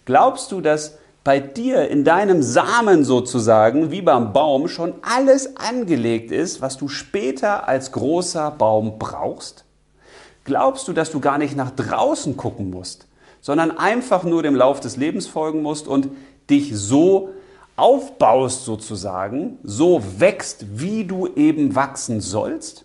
Glaubst 0.07 0.51
du, 0.53 0.61
dass 0.63 0.99
bei 1.27 1.41
dir 1.41 1.89
in 1.89 2.05
deinem 2.05 2.41
Samen 2.41 3.05
sozusagen, 3.05 3.91
wie 3.91 4.01
beim 4.01 4.33
Baum, 4.33 4.69
schon 4.69 4.95
alles 5.03 5.57
angelegt 5.57 6.31
ist, 6.31 6.63
was 6.63 6.77
du 6.77 6.87
später 6.87 7.67
als 7.67 7.91
großer 7.91 8.53
Baum 8.53 9.01
brauchst? 9.01 9.65
Glaubst 10.45 10.87
du, 10.87 10.93
dass 10.93 11.11
du 11.11 11.19
gar 11.19 11.39
nicht 11.39 11.57
nach 11.57 11.73
draußen 11.73 12.37
gucken 12.37 12.71
musst, 12.71 13.09
sondern 13.41 13.77
einfach 13.77 14.23
nur 14.23 14.45
dem 14.45 14.55
Lauf 14.55 14.79
des 14.79 14.97
Lebens 14.97 15.27
folgen 15.27 15.63
musst 15.63 15.89
und 15.89 16.11
dich 16.49 16.71
so 16.77 17.31
aufbaust 17.75 18.65
sozusagen, 18.65 19.59
so 19.65 20.01
wächst, 20.21 20.79
wie 20.79 21.03
du 21.07 21.27
eben 21.35 21.75
wachsen 21.75 22.21
sollst? 22.21 22.85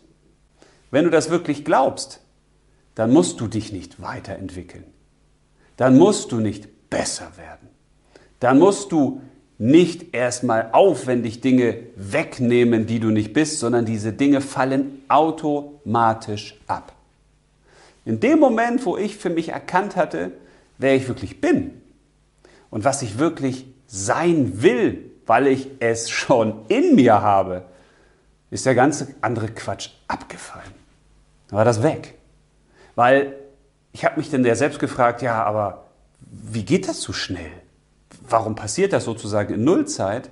Wenn 0.89 1.03
du 1.03 1.11
das 1.11 1.29
wirklich 1.29 1.63
glaubst, 1.63 2.21
dann 2.95 3.13
musst 3.13 3.39
du 3.39 3.45
dich 3.45 3.71
nicht 3.71 4.01
weiterentwickeln. 4.01 4.85
Dann 5.77 5.95
musst 5.95 6.31
du 6.31 6.37
nicht 6.37 6.89
besser 6.89 7.33
werden 7.37 7.70
dann 8.41 8.59
musst 8.59 8.91
du 8.91 9.21
nicht 9.57 10.15
erstmal 10.15 10.69
aufwendig 10.71 11.41
Dinge 11.41 11.77
wegnehmen, 11.95 12.87
die 12.87 12.99
du 12.99 13.11
nicht 13.11 13.31
bist, 13.31 13.59
sondern 13.59 13.85
diese 13.85 14.11
Dinge 14.11 14.41
fallen 14.41 15.03
automatisch 15.07 16.59
ab. 16.65 16.91
In 18.03 18.19
dem 18.19 18.39
Moment, 18.39 18.83
wo 18.87 18.97
ich 18.97 19.15
für 19.15 19.29
mich 19.29 19.49
erkannt 19.49 19.95
hatte, 19.95 20.31
wer 20.79 20.95
ich 20.95 21.07
wirklich 21.07 21.39
bin 21.39 21.79
und 22.71 22.83
was 22.83 23.03
ich 23.03 23.19
wirklich 23.19 23.67
sein 23.85 24.63
will, 24.63 25.11
weil 25.27 25.45
ich 25.45 25.69
es 25.79 26.09
schon 26.09 26.65
in 26.67 26.95
mir 26.95 27.21
habe, 27.21 27.63
ist 28.49 28.65
der 28.65 28.73
ganze 28.73 29.13
andere 29.21 29.49
Quatsch 29.49 29.91
abgefallen. 30.07 30.73
Dann 31.49 31.57
war 31.57 31.65
das 31.65 31.83
weg. 31.83 32.15
Weil 32.95 33.35
ich 33.93 34.03
habe 34.03 34.17
mich 34.17 34.31
dann 34.31 34.43
ja 34.43 34.55
selbst 34.55 34.79
gefragt, 34.79 35.21
ja, 35.21 35.43
aber 35.43 35.85
wie 36.19 36.65
geht 36.65 36.87
das 36.87 37.01
so 37.01 37.13
schnell? 37.13 37.60
Warum 38.21 38.55
passiert 38.55 38.93
das 38.93 39.05
sozusagen 39.05 39.53
in 39.53 39.63
Nullzeit? 39.63 40.29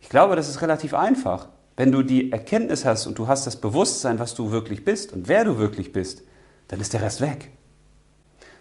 Ich 0.00 0.08
glaube, 0.08 0.36
das 0.36 0.48
ist 0.48 0.62
relativ 0.62 0.94
einfach. 0.94 1.48
Wenn 1.76 1.92
du 1.92 2.02
die 2.02 2.32
Erkenntnis 2.32 2.84
hast 2.84 3.06
und 3.06 3.18
du 3.18 3.28
hast 3.28 3.46
das 3.46 3.56
Bewusstsein, 3.56 4.18
was 4.18 4.34
du 4.34 4.50
wirklich 4.50 4.84
bist 4.84 5.12
und 5.12 5.28
wer 5.28 5.44
du 5.44 5.58
wirklich 5.58 5.92
bist, 5.92 6.22
dann 6.68 6.80
ist 6.80 6.92
der 6.92 7.02
Rest 7.02 7.20
weg. 7.20 7.50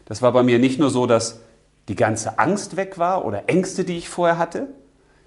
Das 0.05 0.21
war 0.21 0.31
bei 0.31 0.43
mir 0.43 0.59
nicht 0.59 0.79
nur 0.79 0.89
so, 0.89 1.05
dass 1.05 1.39
die 1.87 1.95
ganze 1.95 2.39
Angst 2.39 2.75
weg 2.75 2.97
war 2.97 3.25
oder 3.25 3.43
Ängste, 3.47 3.83
die 3.83 3.97
ich 3.97 4.09
vorher 4.09 4.37
hatte, 4.37 4.67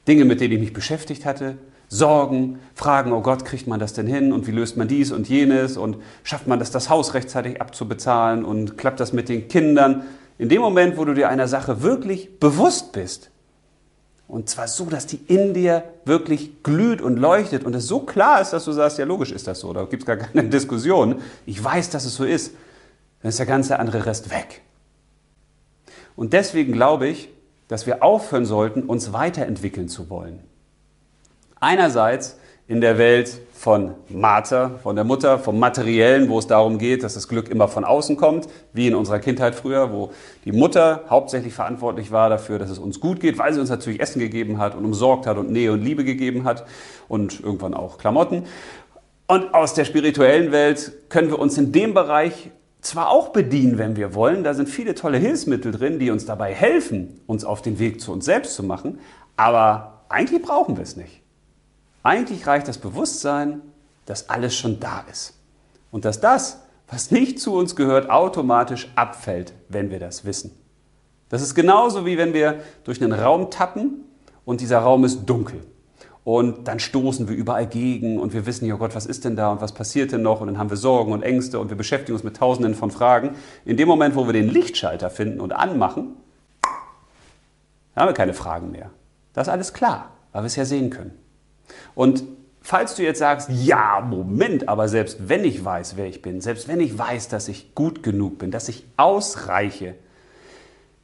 Dinge, 0.07 0.25
mit 0.25 0.41
denen 0.41 0.55
ich 0.55 0.61
mich 0.61 0.73
beschäftigt 0.73 1.25
hatte, 1.25 1.59
Sorgen, 1.93 2.61
Fragen, 2.77 3.13
oh 3.13 3.21
Gott, 3.21 3.45
kriegt 3.45 3.67
man 3.67 3.81
das 3.81 3.93
denn 3.93 4.07
hin 4.07 4.33
und 4.33 4.47
wie 4.47 4.53
löst 4.53 4.77
man 4.77 4.87
dies 4.87 5.11
und 5.11 5.29
jenes 5.29 5.77
und 5.77 5.97
schafft 6.23 6.47
man 6.47 6.61
das, 6.61 6.71
das 6.71 6.89
Haus 6.89 7.15
rechtzeitig 7.15 7.61
abzubezahlen 7.61 8.45
und 8.45 8.79
klappt 8.79 9.01
das 9.01 9.13
mit 9.13 9.29
den 9.29 9.49
Kindern. 9.49 10.05
In 10.41 10.49
dem 10.49 10.63
Moment, 10.63 10.97
wo 10.97 11.05
du 11.05 11.13
dir 11.13 11.29
einer 11.29 11.49
Sache 11.49 11.83
wirklich 11.83 12.41
bewusst 12.41 12.93
bist, 12.93 13.31
und 14.27 14.49
zwar 14.49 14.69
so, 14.69 14.87
dass 14.87 15.05
die 15.05 15.21
in 15.27 15.53
dir 15.53 15.85
wirklich 16.07 16.63
glüht 16.63 17.03
und 17.03 17.19
leuchtet 17.19 17.63
und 17.63 17.75
es 17.75 17.87
so 17.87 18.01
klar 18.01 18.41
ist, 18.41 18.55
dass 18.55 18.65
du 18.65 18.73
sagst, 18.73 18.97
ja 18.97 19.05
logisch 19.05 19.33
ist 19.33 19.47
das 19.47 19.61
so, 19.61 19.71
da 19.75 19.85
gibt 19.85 20.05
es 20.05 20.07
gar 20.07 20.17
keine 20.17 20.49
Diskussion. 20.49 21.21
Ich 21.45 21.63
weiß, 21.63 21.91
dass 21.91 22.07
es 22.07 22.15
so 22.15 22.25
ist. 22.25 22.55
Dann 23.21 23.29
ist 23.29 23.39
der 23.39 23.45
ganze 23.45 23.79
andere 23.79 24.07
Rest 24.07 24.31
weg. 24.31 24.63
Und 26.17 26.33
deswegen 26.33 26.73
glaube 26.73 27.07
ich, 27.07 27.29
dass 27.69 27.85
wir 27.85 28.03
aufhören 28.03 28.47
sollten, 28.47 28.85
uns 28.85 29.13
weiterentwickeln 29.13 29.91
zu 29.91 30.09
wollen. 30.09 30.41
Einerseits 31.57 32.39
in 32.71 32.81
der 32.81 32.99
Welt 32.99 33.41
von 33.53 33.97
Mater, 34.09 34.79
von 34.81 34.95
der 34.95 35.05
Mutter, 35.05 35.41
vom 35.41 35.59
Materiellen, 35.59 36.29
wo 36.29 36.39
es 36.39 36.47
darum 36.47 36.79
geht, 36.79 37.03
dass 37.03 37.15
das 37.15 37.27
Glück 37.27 37.49
immer 37.49 37.67
von 37.67 37.85
außen 37.85 38.17
kommt, 38.17 38.47
wie 38.73 38.87
in 38.87 38.95
unserer 38.95 39.19
Kindheit 39.19 39.57
früher, 39.57 39.93
wo 39.93 40.13
die 40.45 40.53
Mutter 40.53 41.03
hauptsächlich 41.11 41.53
verantwortlich 41.53 42.13
war 42.13 42.31
dafür, 42.31 42.61
dass 42.61 42.71
es 42.71 42.79
uns 42.79 43.01
gut 43.01 43.19
geht, 43.19 43.39
weil 43.39 43.53
sie 43.53 43.59
uns 43.59 43.71
natürlich 43.71 43.99
Essen 43.99 44.21
gegeben 44.21 44.59
hat 44.59 44.77
und 44.77 44.85
umsorgt 44.85 45.27
hat 45.27 45.37
und 45.37 45.51
Nähe 45.51 45.73
und 45.73 45.83
Liebe 45.83 46.05
gegeben 46.05 46.45
hat 46.45 46.65
und 47.09 47.41
irgendwann 47.41 47.75
auch 47.75 47.99
Klamotten. 47.99 48.45
Und 49.27 49.53
aus 49.53 49.75
der 49.75 49.85
spirituellen 49.85 50.53
Welt 50.53 50.93
können 51.09 51.29
wir 51.29 51.41
uns 51.41 51.59
in 51.59 51.73
dem 51.73 51.93
Bereich 51.93 52.53
zwar 52.83 53.11
auch 53.11 53.31
bedienen, 53.31 53.79
wenn 53.79 53.97
wir 53.97 54.15
wollen, 54.15 54.45
da 54.45 54.55
sind 54.55 54.69
viele 54.69 54.95
tolle 54.95 55.19
Hilfsmittel 55.19 55.73
drin, 55.73 55.99
die 55.99 56.13
uns 56.13 56.25
dabei 56.25 56.55
helfen, 56.55 57.21
uns 57.27 57.45
auf 57.45 57.63
den 57.63 57.81
Weg 57.81 58.01
zu 58.01 58.13
uns 58.13 58.27
selbst 58.27 58.55
zu 58.55 58.63
machen, 58.63 59.01
aber 59.37 60.05
eigentlich 60.09 60.41
brauchen 60.41 60.77
wir 60.77 60.85
es 60.85 60.97
nicht. 60.97 61.20
Eigentlich 62.03 62.47
reicht 62.47 62.69
das 62.69 62.79
Bewusstsein, 62.79 63.63
dass 64.07 64.29
alles 64.29 64.57
schon 64.57 64.81
da 64.81 65.05
ist 65.11 65.35
und 65.91 66.05
dass 66.05 66.21
das, 66.21 66.61
was 66.89 67.11
nicht 67.11 67.39
zu 67.39 67.55
uns 67.55 67.77
gehört, 67.77 68.11
automatisch 68.11 68.91
abfällt, 68.97 69.53
wenn 69.69 69.91
wir 69.91 70.01
das 70.01 70.25
wissen. 70.25 70.53
Das 71.29 71.43
ist 71.43 71.55
genauso 71.55 72.07
wie 72.07 72.19
wenn 72.19 72.33
wir 72.33 72.61
durch 72.85 73.03
einen 73.03 73.13
Raum 73.13 73.51
tappen 73.51 74.05
und 74.45 74.61
dieser 74.61 74.79
Raum 74.79 75.05
ist 75.05 75.27
dunkel. 75.27 75.61
Und 76.25 76.69
dann 76.69 76.81
stoßen 76.81 77.29
wir 77.29 77.37
überall 77.37 77.67
gegen 77.67 78.19
und 78.19 78.35
wir 78.35 78.45
wissen, 78.45 78.67
ja 78.67 78.75
oh 78.75 78.79
Gott, 78.79 78.95
was 78.95 79.07
ist 79.07 79.25
denn 79.25 79.37
da 79.37 79.53
und 79.53 79.61
was 79.61 79.73
passiert 79.73 80.13
denn 80.13 80.23
noch? 80.23 80.41
Und 80.41 80.49
dann 80.49 80.59
haben 80.59 80.71
wir 80.71 80.77
Sorgen 80.77 81.13
und 81.13 81.23
Ängste 81.23 81.59
und 81.59 81.71
wir 81.71 81.77
beschäftigen 81.77 82.13
uns 82.15 82.25
mit 82.25 82.37
tausenden 82.37 82.75
von 82.75 82.91
Fragen. 82.91 83.37
In 83.65 83.77
dem 83.77 83.89
Moment, 83.89 84.17
wo 84.17 84.27
wir 84.27 84.33
den 84.33 84.49
Lichtschalter 84.49 85.09
finden 85.09 85.41
und 85.41 85.53
anmachen, 85.53 86.17
haben 87.97 88.09
wir 88.09 88.15
keine 88.15 88.35
Fragen 88.35 88.71
mehr. 88.71 88.91
Das 89.33 89.47
ist 89.47 89.53
alles 89.53 89.73
klar, 89.73 90.11
weil 90.33 90.43
wir 90.43 90.47
es 90.47 90.57
ja 90.57 90.65
sehen 90.65 90.91
können. 90.91 91.13
Und 91.95 92.25
falls 92.63 92.95
du 92.95 93.03
jetzt 93.03 93.19
sagst, 93.19 93.51
ja, 93.51 94.01
Moment, 94.01 94.69
aber 94.69 94.89
selbst 94.89 95.29
wenn 95.29 95.45
ich 95.45 95.65
weiß, 95.65 95.97
wer 95.97 96.07
ich 96.07 96.23
bin, 96.23 96.41
selbst 96.41 96.69
wenn 96.69 96.81
ich 96.81 96.99
weiß, 96.99 97.29
dass 97.29 97.49
ich 97.49 97.75
gut 97.75 98.03
genug 98.03 98.39
bin, 98.39 98.51
dass 98.51 98.69
ich 98.69 98.85
ausreiche, 98.97 99.95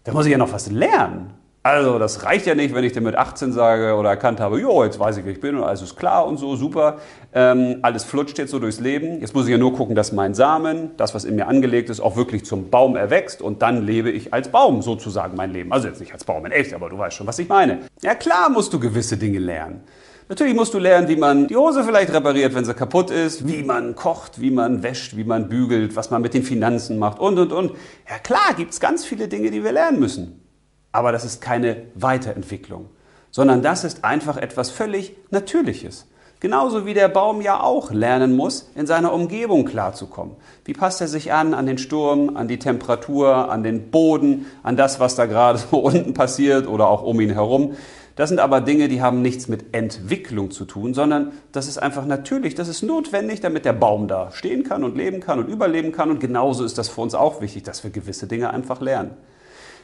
dann 0.04 0.14
muss 0.14 0.26
ich 0.26 0.32
ja 0.32 0.38
noch 0.38 0.52
was 0.52 0.70
lernen. 0.70 1.34
Also 1.66 1.98
das 1.98 2.22
reicht 2.22 2.46
ja 2.46 2.54
nicht, 2.54 2.72
wenn 2.76 2.84
ich 2.84 2.92
dir 2.92 3.00
mit 3.00 3.16
18 3.16 3.52
sage 3.52 3.96
oder 3.96 4.10
erkannt 4.10 4.38
habe, 4.38 4.60
jo, 4.60 4.84
jetzt 4.84 5.00
weiß 5.00 5.16
ich, 5.16 5.24
wer 5.24 5.32
ich 5.32 5.40
bin 5.40 5.56
und 5.56 5.64
alles 5.64 5.82
ist 5.82 5.96
klar 5.96 6.24
und 6.24 6.36
so, 6.36 6.54
super. 6.54 6.98
Ähm, 7.34 7.78
alles 7.82 8.04
flutscht 8.04 8.38
jetzt 8.38 8.52
so 8.52 8.60
durchs 8.60 8.78
Leben. 8.78 9.20
Jetzt 9.20 9.34
muss 9.34 9.46
ich 9.46 9.50
ja 9.50 9.58
nur 9.58 9.74
gucken, 9.74 9.96
dass 9.96 10.12
mein 10.12 10.32
Samen, 10.32 10.90
das, 10.96 11.12
was 11.12 11.24
in 11.24 11.34
mir 11.34 11.48
angelegt 11.48 11.90
ist, 11.90 11.98
auch 11.98 12.14
wirklich 12.14 12.44
zum 12.44 12.70
Baum 12.70 12.94
erwächst 12.94 13.42
und 13.42 13.62
dann 13.62 13.84
lebe 13.84 14.12
ich 14.12 14.32
als 14.32 14.50
Baum 14.50 14.80
sozusagen 14.80 15.36
mein 15.36 15.50
Leben. 15.50 15.72
Also 15.72 15.88
jetzt 15.88 15.98
nicht 15.98 16.12
als 16.12 16.22
Baum 16.22 16.46
in 16.46 16.52
echt, 16.52 16.72
aber 16.72 16.88
du 16.88 16.98
weißt 16.98 17.16
schon, 17.16 17.26
was 17.26 17.40
ich 17.40 17.48
meine. 17.48 17.80
Ja 18.00 18.14
klar 18.14 18.48
musst 18.48 18.72
du 18.72 18.78
gewisse 18.78 19.16
Dinge 19.16 19.40
lernen. 19.40 19.80
Natürlich 20.28 20.54
musst 20.54 20.74
du 20.74 20.78
lernen, 20.80 21.06
wie 21.06 21.14
man 21.14 21.46
die 21.46 21.54
Hose 21.54 21.84
vielleicht 21.84 22.12
repariert, 22.12 22.52
wenn 22.54 22.64
sie 22.64 22.74
kaputt 22.74 23.12
ist, 23.12 23.46
wie 23.46 23.62
man 23.62 23.94
kocht, 23.94 24.40
wie 24.40 24.50
man 24.50 24.82
wäscht, 24.82 25.16
wie 25.16 25.22
man 25.22 25.48
bügelt, 25.48 25.94
was 25.94 26.10
man 26.10 26.20
mit 26.20 26.34
den 26.34 26.42
Finanzen 26.42 26.98
macht 26.98 27.20
und, 27.20 27.38
und, 27.38 27.52
und. 27.52 27.72
Ja 28.10 28.18
klar, 28.18 28.54
gibt 28.56 28.72
es 28.72 28.80
ganz 28.80 29.04
viele 29.04 29.28
Dinge, 29.28 29.52
die 29.52 29.62
wir 29.62 29.70
lernen 29.70 30.00
müssen. 30.00 30.42
Aber 30.90 31.12
das 31.12 31.24
ist 31.24 31.40
keine 31.40 31.84
Weiterentwicklung, 31.94 32.90
sondern 33.30 33.62
das 33.62 33.84
ist 33.84 34.04
einfach 34.04 34.36
etwas 34.36 34.70
völlig 34.70 35.16
Natürliches. 35.30 36.06
Genauso 36.40 36.84
wie 36.84 36.92
der 36.92 37.08
Baum 37.08 37.40
ja 37.40 37.60
auch 37.60 37.92
lernen 37.92 38.36
muss, 38.36 38.70
in 38.74 38.86
seiner 38.86 39.12
Umgebung 39.12 39.64
klarzukommen. 39.64 40.36
Wie 40.64 40.74
passt 40.74 41.00
er 41.00 41.08
sich 41.08 41.32
an, 41.32 41.54
an 41.54 41.66
den 41.66 41.78
Sturm, 41.78 42.36
an 42.36 42.46
die 42.46 42.58
Temperatur, 42.58 43.50
an 43.50 43.62
den 43.62 43.90
Boden, 43.90 44.46
an 44.62 44.76
das, 44.76 45.00
was 45.00 45.14
da 45.14 45.26
gerade 45.26 45.58
so 45.70 45.78
unten 45.78 46.14
passiert 46.14 46.66
oder 46.66 46.88
auch 46.88 47.02
um 47.02 47.20
ihn 47.20 47.30
herum. 47.30 47.74
Das 48.16 48.30
sind 48.30 48.40
aber 48.40 48.62
Dinge, 48.62 48.88
die 48.88 49.02
haben 49.02 49.20
nichts 49.20 49.46
mit 49.46 49.74
Entwicklung 49.74 50.50
zu 50.50 50.64
tun, 50.64 50.94
sondern 50.94 51.32
das 51.52 51.68
ist 51.68 51.76
einfach 51.76 52.06
natürlich, 52.06 52.54
das 52.54 52.66
ist 52.66 52.82
notwendig, 52.82 53.40
damit 53.40 53.66
der 53.66 53.74
Baum 53.74 54.08
da 54.08 54.32
stehen 54.32 54.64
kann 54.64 54.84
und 54.84 54.96
leben 54.96 55.20
kann 55.20 55.38
und 55.38 55.48
überleben 55.48 55.92
kann. 55.92 56.10
Und 56.10 56.18
genauso 56.18 56.64
ist 56.64 56.78
das 56.78 56.88
für 56.88 57.02
uns 57.02 57.14
auch 57.14 57.42
wichtig, 57.42 57.64
dass 57.64 57.84
wir 57.84 57.90
gewisse 57.90 58.26
Dinge 58.26 58.50
einfach 58.50 58.80
lernen. 58.80 59.10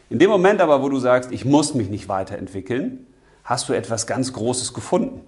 In 0.09 0.19
dem 0.19 0.31
Moment 0.31 0.63
aber, 0.63 0.83
wo 0.83 0.89
du 0.89 0.99
sagst, 0.99 1.31
ich 1.31 1.45
muss 1.45 1.75
mich 1.75 1.91
nicht 1.91 2.09
weiterentwickeln, 2.09 3.07
hast 3.45 3.69
du 3.69 3.75
etwas 3.75 4.07
ganz 4.07 4.33
Großes 4.33 4.73
gefunden. 4.73 5.21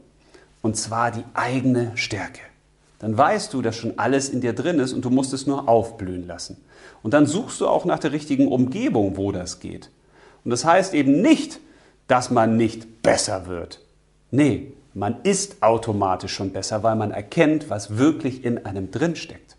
Und 0.62 0.78
zwar 0.78 1.10
die 1.10 1.24
eigene 1.34 1.92
Stärke. 1.96 2.40
Dann 3.00 3.18
weißt 3.18 3.52
du, 3.52 3.60
dass 3.60 3.76
schon 3.76 3.98
alles 3.98 4.30
in 4.30 4.40
dir 4.40 4.54
drin 4.54 4.78
ist 4.78 4.94
und 4.94 5.04
du 5.04 5.10
musst 5.10 5.34
es 5.34 5.46
nur 5.46 5.68
aufblühen 5.68 6.26
lassen. 6.26 6.56
Und 7.02 7.12
dann 7.12 7.26
suchst 7.26 7.60
du 7.60 7.68
auch 7.68 7.84
nach 7.84 7.98
der 7.98 8.12
richtigen 8.12 8.48
Umgebung, 8.48 9.18
wo 9.18 9.30
das 9.30 9.60
geht. 9.60 9.90
Und 10.42 10.50
das 10.50 10.64
heißt 10.64 10.94
eben 10.94 11.20
nicht, 11.20 11.60
dass 12.06 12.30
man 12.30 12.56
nicht 12.56 13.02
besser 13.02 13.46
wird. 13.46 13.80
Nee, 14.30 14.72
man 14.94 15.16
ist 15.22 15.62
automatisch 15.62 16.34
schon 16.34 16.52
besser, 16.52 16.82
weil 16.82 16.96
man 16.96 17.10
erkennt, 17.10 17.70
was 17.70 17.98
wirklich 17.98 18.44
in 18.44 18.64
einem 18.64 18.90
drin 18.90 19.16
steckt. 19.16 19.56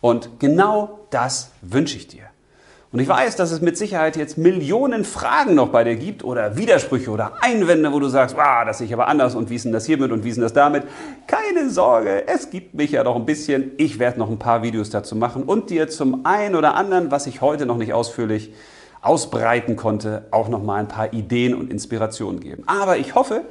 Und 0.00 0.40
genau 0.40 1.00
das 1.10 1.50
wünsche 1.60 1.96
ich 1.96 2.08
dir. 2.08 2.24
Und 2.92 2.98
ich 2.98 3.08
weiß, 3.08 3.36
dass 3.36 3.52
es 3.52 3.62
mit 3.62 3.78
Sicherheit 3.78 4.16
jetzt 4.18 4.36
Millionen 4.36 5.04
Fragen 5.04 5.54
noch 5.54 5.70
bei 5.70 5.82
dir 5.82 5.96
gibt 5.96 6.24
oder 6.24 6.58
Widersprüche 6.58 7.10
oder 7.10 7.32
Einwände, 7.40 7.90
wo 7.90 7.98
du 7.98 8.08
sagst, 8.08 8.36
ah, 8.38 8.66
das 8.66 8.78
sehe 8.78 8.86
ich 8.86 8.92
aber 8.92 9.08
anders 9.08 9.34
und 9.34 9.48
wie 9.48 9.54
ist 9.54 9.64
denn 9.64 9.72
das 9.72 9.86
hiermit 9.86 10.12
und 10.12 10.24
wie 10.24 10.28
ist 10.28 10.34
denn 10.34 10.42
das 10.42 10.52
damit? 10.52 10.82
Keine 11.26 11.70
Sorge, 11.70 12.28
es 12.28 12.50
gibt 12.50 12.74
mich 12.74 12.92
ja 12.92 13.02
noch 13.02 13.16
ein 13.16 13.24
bisschen. 13.24 13.72
Ich 13.78 13.98
werde 13.98 14.18
noch 14.18 14.28
ein 14.28 14.38
paar 14.38 14.62
Videos 14.62 14.90
dazu 14.90 15.16
machen 15.16 15.44
und 15.44 15.70
dir 15.70 15.88
zum 15.88 16.26
einen 16.26 16.54
oder 16.54 16.74
anderen, 16.74 17.10
was 17.10 17.26
ich 17.26 17.40
heute 17.40 17.64
noch 17.64 17.78
nicht 17.78 17.94
ausführlich 17.94 18.52
ausbreiten 19.02 19.76
konnte, 19.76 20.26
auch 20.30 20.48
noch 20.48 20.62
mal 20.62 20.76
ein 20.76 20.88
paar 20.88 21.12
Ideen 21.12 21.54
und 21.54 21.70
Inspirationen 21.70 22.40
geben. 22.40 22.62
Aber 22.66 22.96
ich 22.96 23.14
hoffe, 23.14 23.42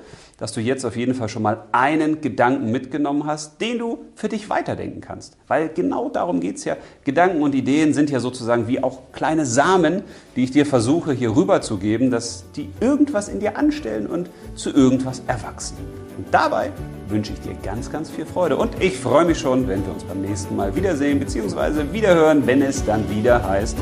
dass 0.42 0.54
du 0.54 0.60
jetzt 0.60 0.86
auf 0.86 0.96
jeden 0.96 1.14
Fall 1.14 1.30
schon 1.30 1.44
mal 1.44 1.66
einen 1.72 2.20
Gedanken 2.20 2.72
mitgenommen 2.72 3.28
hast, 3.28 3.62
den 3.62 3.78
du 3.78 4.00
für 4.16 4.28
dich 4.28 4.50
weiterdenken 4.50 5.00
kannst. 5.00 5.38
Weil 5.48 5.70
genau 5.70 6.10
darum 6.10 6.40
geht 6.40 6.56
es 6.56 6.66
ja. 6.66 6.78
Gedanken 7.04 7.44
und 7.44 7.54
Ideen 7.54 7.94
sind 7.94 8.10
ja 8.10 8.20
sozusagen 8.20 8.68
wie 8.68 8.82
auch 8.82 9.12
kleine 9.12 9.46
Samen, 9.46 10.02
die 10.36 10.46
ich 10.46 10.50
dir 10.50 10.66
versuche 10.66 11.12
hier 11.12 11.36
rüberzugeben, 11.36 12.10
dass 12.10 12.46
die 12.56 12.70
irgendwas 12.80 13.30
in 13.30 13.40
dir 13.40 13.56
anstellen 13.56 14.08
und 14.08 14.32
zu 14.56 14.72
irgendwas 14.72 15.22
erwachsen. 15.28 15.78
Und 16.18 16.26
dabei 16.32 16.72
wünsche 17.08 17.34
ich 17.34 17.42
dir 17.42 17.54
ganz, 17.62 17.92
ganz 17.92 18.10
viel 18.10 18.26
Freude. 18.26 18.58
Und 18.58 18.82
ich 18.82 18.98
freue 18.98 19.26
mich 19.26 19.38
schon, 19.38 19.68
wenn 19.68 19.86
wir 19.86 19.94
uns 19.94 20.04
beim 20.06 20.22
nächsten 20.22 20.56
Mal 20.56 20.76
wiedersehen 20.76 21.20
bzw. 21.20 21.92
wiederhören, 21.92 22.48
wenn 22.48 22.64
es 22.64 22.84
dann 22.84 23.08
wieder 23.12 23.48
heißt, 23.48 23.78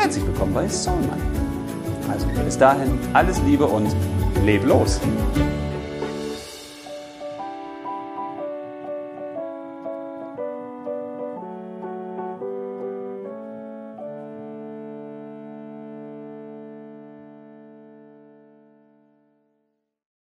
herzlich 0.00 0.26
willkommen 0.26 0.54
bei 0.54 0.66
Soul. 0.66 0.96
Also 2.10 2.26
bis 2.42 2.56
dahin, 2.56 2.98
alles 3.12 3.40
Liebe 3.42 3.66
und 3.66 3.94
leb 4.44 4.64
los! 4.64 4.98